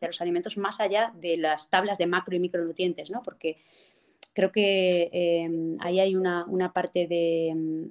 de 0.00 0.06
los 0.06 0.20
alimentos 0.20 0.56
más 0.56 0.80
allá 0.80 1.12
de 1.16 1.36
las 1.36 1.70
tablas 1.70 1.98
de 1.98 2.06
macro 2.06 2.36
y 2.36 2.38
micronutrientes, 2.38 3.10
¿no? 3.10 3.22
Porque 3.22 3.56
creo 4.32 4.52
que 4.52 5.10
em, 5.12 5.76
ahí 5.80 6.00
hay 6.00 6.14
una, 6.14 6.72
parte 6.72 7.06
de 7.06 7.48
em, 7.48 7.90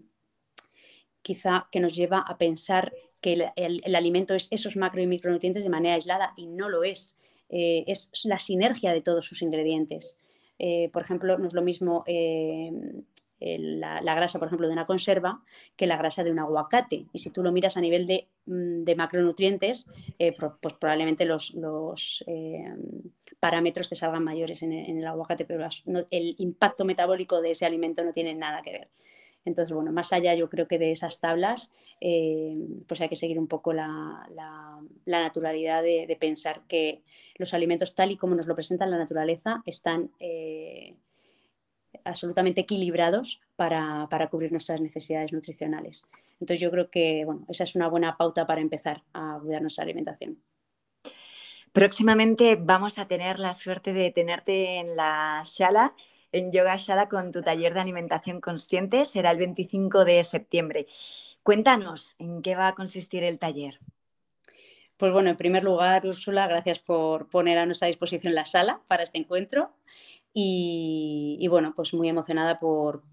quizá 1.21 1.67
que 1.71 1.79
nos 1.79 1.95
lleva 1.95 2.19
a 2.19 2.37
pensar 2.37 2.93
que 3.19 3.51
el, 3.55 3.95
alimento 3.95 4.33
es 4.35 4.47
esos 4.51 4.77
macro 4.77 5.01
y 5.01 5.07
micronutrientes 5.07 5.63
de 5.63 5.69
manera 5.69 5.95
aislada 5.95 6.33
y 6.37 6.47
no 6.47 6.69
lo 6.69 6.83
es. 6.83 7.19
Eh, 7.49 7.83
es 7.87 8.11
la 8.25 8.39
sinergia 8.39 8.91
de 8.93 9.01
todos 9.01 9.25
sus 9.25 9.41
ingredientes. 9.41 10.17
Eh, 10.59 10.89
por 10.93 11.01
ejemplo, 11.01 11.37
no 11.37 11.47
es 11.47 11.53
lo 11.53 11.61
mismo 11.61 12.03
em, 12.07 13.03
la, 13.39 14.15
grasa, 14.15 14.39
por 14.39 14.47
ejemplo, 14.47 14.67
de 14.67 14.73
una 14.73 14.85
conserva 14.85 15.41
que 15.75 15.87
la 15.87 15.97
grasa 15.97 16.23
de 16.23 16.31
un 16.31 16.39
aguacate. 16.39 17.05
Y 17.13 17.19
si 17.19 17.29
tú 17.29 17.43
lo 17.43 17.51
miras 17.51 17.77
a 17.77 17.81
nivel 17.81 18.05
de, 18.07 18.27
mm, 18.45 18.83
macronutrientes, 18.95 19.87
eh, 20.19 20.33
pues 20.61 20.73
probablemente 20.73 21.25
los, 21.25 22.23
eh, 22.27 22.73
parámetros 23.39 23.89
te 23.89 23.95
salgan 23.95 24.23
mayores 24.23 24.63
en 24.63 24.73
el, 24.73 25.05
aguacate, 25.05 25.45
pero 25.45 25.67
el 26.09 26.35
impacto 26.39 26.85
metabólico 26.85 27.41
de 27.41 27.51
ese 27.51 27.65
alimento 27.65 28.03
no 28.03 28.11
tiene 28.11 28.33
nada 28.33 28.61
que 28.63 28.71
ver. 28.71 28.89
Entonces, 29.45 29.73
bueno, 29.73 29.93
más 29.93 30.11
allá 30.11 30.33
yo 30.33 30.49
creo 30.49 30.67
que 30.67 30.77
de 30.77 30.91
esas 30.91 31.21
tablas, 31.21 31.71
eh, 32.01 32.57
pues 32.85 32.99
hay 32.99 33.07
que 33.07 33.15
seguir 33.15 33.39
un 33.39 33.47
poco 33.47 33.71
la, 33.71 34.27
naturalidad 35.05 35.83
de, 35.83 36.17
pensar 36.19 36.63
que 36.67 37.01
los 37.35 37.53
alimentos 37.53 37.95
tal 37.95 38.11
y 38.11 38.17
como 38.17 38.35
nos 38.35 38.47
lo 38.47 38.55
presenta 38.55 38.85
la 38.87 38.97
naturaleza 38.97 39.61
están 39.65 40.11
absolutamente 42.07 42.61
equilibrados 42.61 43.41
para, 43.55 44.07
cubrir 44.29 44.51
nuestras 44.51 44.81
necesidades 44.81 45.33
nutricionales. 45.33 46.05
Entonces 46.39 46.59
yo 46.59 46.71
creo 46.71 46.89
que 46.89 47.23
bueno, 47.25 47.45
esa 47.49 47.63
es 47.63 47.75
una 47.75 47.87
buena 47.87 48.17
pauta 48.17 48.45
para 48.45 48.61
empezar 48.61 49.03
a 49.13 49.39
cuidar 49.41 49.61
nuestra 49.61 49.83
alimentación. 49.83 50.41
Próximamente 51.71 52.57
vamos 52.59 52.97
a 52.97 53.07
tener 53.07 53.39
la 53.39 53.53
suerte 53.53 53.93
de 53.93 54.11
tenerte 54.11 54.79
en 54.79 54.95
la 54.95 55.43
Shala, 55.45 55.93
en 56.31 56.51
Yoga 56.51 56.75
Shala, 56.77 57.07
con 57.07 57.31
tu 57.31 57.41
taller 57.41 57.73
de 57.73 57.81
alimentación 57.81 58.41
consciente. 58.41 59.05
Será 59.05 59.31
el 59.31 59.37
25 59.37 60.05
de 60.05 60.23
septiembre. 60.23 60.87
Cuéntanos 61.43 62.15
en 62.19 62.41
qué 62.41 62.55
va 62.55 62.67
a 62.67 62.75
consistir 62.75 63.23
el 63.23 63.37
taller. 63.39 63.79
Pues 64.97 65.13
bueno, 65.13 65.29
en 65.29 65.37
primer 65.37 65.63
lugar, 65.63 66.07
Úrsula, 66.07 66.47
gracias 66.47 66.79
por 66.79 67.29
poner 67.29 67.59
a 67.59 67.67
nuestra 67.67 67.87
disposición 67.87 68.33
la 68.33 68.45
sala 68.45 68.81
para 68.87 69.03
este 69.03 69.19
encuentro. 69.19 69.71
Y, 70.33 71.47
bueno, 71.49 71.73
pues 71.75 71.93
muy 71.93 72.09
emocionada 72.09 72.59
por, 72.59 73.03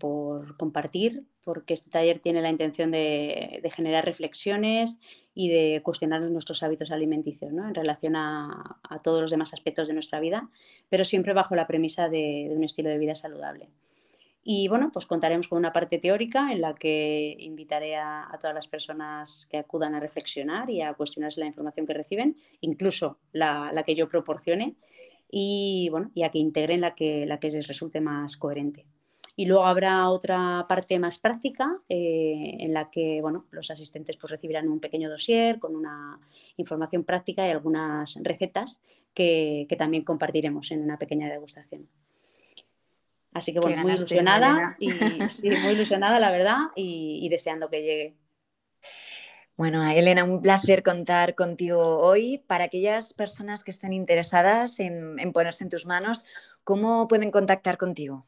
compartir, 0.59 1.25
porque 1.43 1.73
este 1.73 1.91
taller 1.91 2.19
tiene 2.19 2.43
la 2.43 2.51
intención 2.51 2.91
de, 2.91 3.63
generar 3.75 4.05
reflexiones 4.05 4.99
y 5.35 5.49
de 5.49 5.81
cuestionar 5.83 6.21
nuestros 6.31 6.63
hábitos 6.63 6.91
alimenticios 6.91 7.51
en 7.51 7.75
relación 7.75 8.17
a, 8.17 8.79
todos 9.03 9.23
los 9.23 9.31
demás 9.31 9.55
aspectos 9.55 9.89
de 9.89 9.95
nuestra 9.95 10.21
vida, 10.21 10.51
pero 10.91 11.05
siempre 11.05 11.33
bajo 11.33 11.55
la 11.55 11.67
premisa 11.67 12.09
de, 12.09 12.49
un 12.51 12.63
estilo 12.63 12.91
de 12.91 12.99
vida 12.99 13.15
saludable. 13.15 13.71
Y 14.47 14.69
bueno, 14.69 14.91
pues 14.93 15.07
contaremos 15.07 15.49
con 15.49 15.57
una 15.57 15.73
parte 15.73 15.99
teórica 15.99 16.53
en 16.53 16.61
la 16.61 16.75
que 16.75 17.35
invitaré 17.39 17.97
a, 17.97 18.29
todas 18.39 18.55
las 18.55 18.69
personas 18.69 19.47
que 19.51 19.57
acudan 19.57 19.95
a 19.95 20.01
reflexionar 20.01 20.69
y 20.69 20.83
a 20.83 20.93
cuestionarse 20.93 21.41
la 21.41 21.47
información 21.47 21.87
que 21.87 21.95
reciben, 21.95 22.37
incluso 22.61 23.19
la, 23.33 23.71
la 23.73 23.85
que 23.85 23.95
yo 23.95 24.07
proporcione 24.07 24.77
y, 25.31 25.89
bueno, 25.91 26.11
y 26.15 26.23
a 26.23 26.31
que 26.31 26.39
integren 26.39 26.81
la 26.81 26.95
que, 26.95 27.27
la 27.27 27.39
que 27.39 27.51
les 27.51 27.67
resulte 27.67 28.01
más 28.01 28.37
coherente. 28.37 28.87
Y 29.37 29.47
luego 29.47 29.67
habrá 29.67 30.09
otra 30.11 30.65
parte 30.69 30.99
más 31.01 31.19
práctica 31.19 31.81
eh, 31.89 32.57
en 32.61 32.73
la 32.73 32.89
que 32.89 33.21
bueno, 33.21 33.47
los 33.51 33.69
asistentes 33.71 34.17
pues, 34.17 34.31
recibirán 34.31 34.69
un 34.69 34.79
pequeño 34.79 35.11
dossier 35.11 35.59
con 35.59 35.75
una 35.75 36.21
información 36.57 37.03
práctica 37.03 37.45
y 37.47 37.51
algunas 37.51 38.17
recetas 38.23 38.81
que, 39.13 39.67
que 39.69 39.75
también 39.75 40.05
compartiremos 40.05 40.71
en 40.71 40.83
una 40.83 40.99
pequeña 40.99 41.29
degustación. 41.29 41.89
Así 43.33 43.53
que 43.53 43.59
bueno, 43.59 43.83
muy 43.83 43.95
ilusionada 43.95 44.77
y 44.79 44.93
sí, 45.29 45.51
muy 45.51 45.73
ilusionada 45.73 46.21
la 46.21 46.31
verdad 46.31 46.59
y 46.77 47.29
deseando 47.29 47.69
que 47.69 47.83
llegue. 47.83 48.15
Bueno, 49.57 49.89
Elena, 49.89 50.25
un 50.25 50.43
placer 50.43 50.83
contar 50.83 51.37
contigo 51.37 52.01
hoy. 52.01 52.39
Para 52.49 52.65
aquellas 52.65 53.15
personas 53.15 53.63
que 53.63 53.71
estén 53.71 53.93
interesadas 53.93 54.81
en, 54.81 55.17
ponerse 55.33 55.63
en 55.63 55.71
tus 55.71 55.87
manos, 55.87 56.25
¿cómo 56.65 57.07
pueden 57.07 57.31
contactar 57.31 57.79
contigo? 57.79 58.27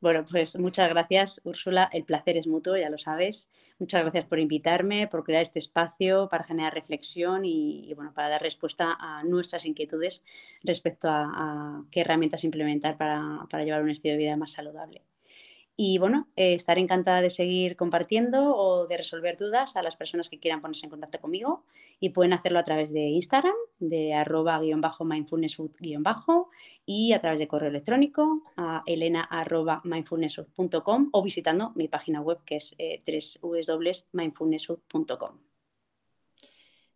Bueno, 0.00 0.24
pues 0.30 0.56
muchas 0.56 0.88
gracias, 0.88 1.40
Úrsula. 1.42 1.90
El 1.92 2.04
placer 2.04 2.36
es 2.36 2.46
mutuo, 2.46 2.76
ya 2.76 2.90
lo 2.90 2.98
sabes. 2.98 3.50
Muchas 3.80 4.02
gracias 4.02 4.24
por 4.26 4.38
invitarme, 4.38 5.08
por 5.08 5.24
crear 5.24 5.42
este 5.42 5.58
espacio 5.58 6.28
para 6.28 6.44
generar 6.44 6.74
reflexión 6.74 7.44
y, 7.44 7.92
bueno, 7.94 8.14
para 8.14 8.28
dar 8.28 8.42
respuesta 8.42 8.96
a 9.00 9.24
nuestras 9.24 9.66
inquietudes 9.66 10.22
respecto 10.62 11.08
a, 11.10 11.82
qué 11.90 12.02
herramientas 12.02 12.44
implementar 12.44 12.96
para 12.96 13.64
llevar 13.64 13.82
un 13.82 13.90
estilo 13.90 14.12
de 14.12 14.18
vida 14.18 14.36
más 14.36 14.52
saludable. 14.52 15.02
Y 15.78 15.98
bueno, 15.98 16.26
eh, 16.36 16.54
estaré 16.54 16.80
encantada 16.80 17.20
de 17.20 17.28
seguir 17.28 17.76
compartiendo 17.76 18.56
o 18.56 18.86
de 18.86 18.96
resolver 18.96 19.36
dudas 19.36 19.76
a 19.76 19.82
las 19.82 19.94
personas 19.94 20.30
que 20.30 20.38
quieran 20.38 20.62
ponerse 20.62 20.86
en 20.86 20.90
contacto 20.90 21.20
conmigo 21.20 21.66
y 22.00 22.08
pueden 22.10 22.32
hacerlo 22.32 22.58
a 22.58 22.62
través 22.62 22.94
de 22.94 23.00
Instagram, 23.00 23.54
de 23.78 24.14
arroba 24.14 24.58
guion 24.58 24.80
bajo 24.80 25.04
mindfulnessfood 25.04 25.72
guion 25.78 26.02
bajo 26.02 26.48
y 26.86 27.12
a 27.12 27.20
través 27.20 27.38
de 27.38 27.46
correo 27.46 27.68
electrónico 27.68 28.42
a 28.56 28.82
elena 28.86 29.28
o 31.12 31.22
visitando 31.22 31.72
mi 31.74 31.88
página 31.88 32.22
web 32.22 32.38
que 32.46 32.56
es 32.56 32.74
eh, 32.78 33.02
www.mindfulnessfood.com. 33.42 35.38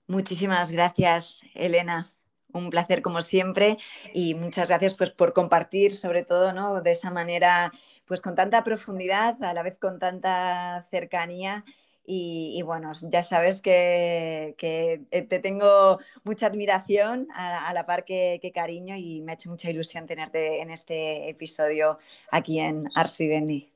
Muchísimas 0.06 0.72
gracias, 0.72 1.44
Elena 1.54 2.06
un 2.52 2.70
placer 2.70 3.02
como 3.02 3.20
siempre 3.22 3.78
y 4.14 4.34
muchas 4.34 4.68
gracias 4.68 4.94
pues 4.94 5.10
por 5.10 5.32
compartir 5.32 5.94
sobre 5.94 6.24
todo 6.24 6.52
¿no? 6.52 6.80
de 6.82 6.90
esa 6.90 7.10
manera 7.10 7.72
pues 8.06 8.22
con 8.22 8.34
tanta 8.34 8.62
profundidad 8.64 9.42
a 9.42 9.54
la 9.54 9.62
vez 9.62 9.78
con 9.78 9.98
tanta 9.98 10.86
cercanía 10.90 11.64
y, 12.12 12.62
bueno 12.62 12.92
ya 13.02 13.22
sabes 13.22 13.62
que, 13.62 14.56
eh, 14.60 15.22
te 15.22 15.38
tengo 15.38 15.98
mucha 16.24 16.46
admiración 16.46 17.28
a, 17.34 17.72
la 17.72 17.86
par 17.86 18.04
que, 18.04 18.40
cariño 18.54 18.96
y 18.96 19.20
me 19.22 19.32
ha 19.32 19.34
hecho 19.34 19.50
mucha 19.50 19.70
ilusión 19.70 20.06
tenerte 20.06 20.60
en 20.60 20.70
este 20.70 21.28
episodio 21.28 21.98
aquí 22.32 22.58
en 22.58 22.88
Ars 22.94 23.18
Vivendi. 23.18 23.72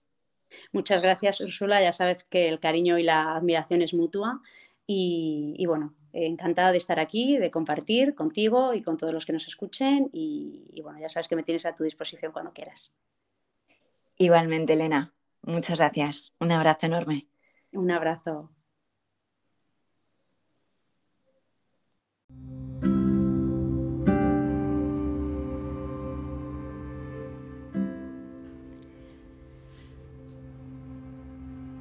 Muchas 0.72 1.02
gracias 1.02 1.40
Úrsula, 1.40 1.80
ya 1.80 1.92
sabes 1.92 2.24
que 2.24 2.48
el 2.48 2.60
cariño 2.60 2.98
y 2.98 3.04
la 3.04 3.36
admiración 3.36 3.82
es 3.82 3.94
mutua 3.94 4.40
y 4.86 5.64
bueno, 5.66 5.94
encantada 6.14 6.70
de 6.70 6.78
estar 6.78 7.00
aquí, 7.00 7.38
de 7.38 7.50
compartir 7.50 8.14
contigo 8.14 8.72
y 8.72 8.82
con 8.82 8.96
todos 8.96 9.12
los 9.12 9.26
que 9.26 9.32
nos 9.32 9.48
escuchen 9.48 10.08
y, 10.12 10.80
bueno, 10.82 11.00
ya 11.00 11.08
sabes 11.08 11.28
que 11.28 11.36
me 11.36 11.42
tienes 11.42 11.66
a 11.66 11.74
tu 11.74 11.82
disposición 11.82 12.32
cuando 12.32 12.52
quieras. 12.52 12.92
Igualmente, 14.16 14.74
Elena. 14.74 15.12
Muchas 15.42 15.78
gracias. 15.78 16.32
Un 16.38 16.52
abrazo 16.52 16.86
enorme. 16.86 17.26
Un 17.72 17.90
abrazo. 17.90 18.50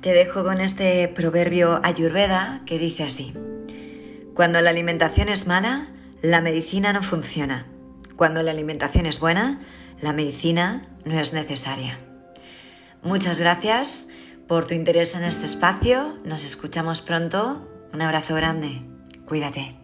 Te 0.02 0.12
dejo 0.12 0.44
con 0.44 0.60
este 0.60 1.08
proverbio 1.08 1.80
ayurveda 1.82 2.64
que 2.66 2.78
dice 2.78 3.04
así. 3.04 3.34
Cuando 4.34 4.62
la 4.62 4.72
alimentación 4.72 5.30
es 5.30 5.46
mala, 5.46 5.90
la 6.22 6.42
medicina 6.42 6.92
no 6.92 7.04
funciona. 7.04 7.66
Cuando 8.16 8.42
la 8.42 8.52
alimentación 8.52 9.06
es 9.06 9.20
buena, 9.20 9.62
la 10.02 10.14
medicina 10.14 10.88
no 11.06 11.20
es 11.20 11.34
necesaria. 11.34 12.00
Muchas 13.04 13.40
gracias 13.40 14.10
por 14.48 14.66
tu 14.66 14.74
interés 14.74 15.16
en 15.16 15.24
este 15.24 15.46
espacio. 15.46 16.18
Nos 16.26 16.46
escuchamos 16.46 17.02
pronto. 17.02 17.70
Un 17.94 18.02
abrazo 18.02 18.34
grande. 18.36 18.82
Cuídate. 19.26 19.83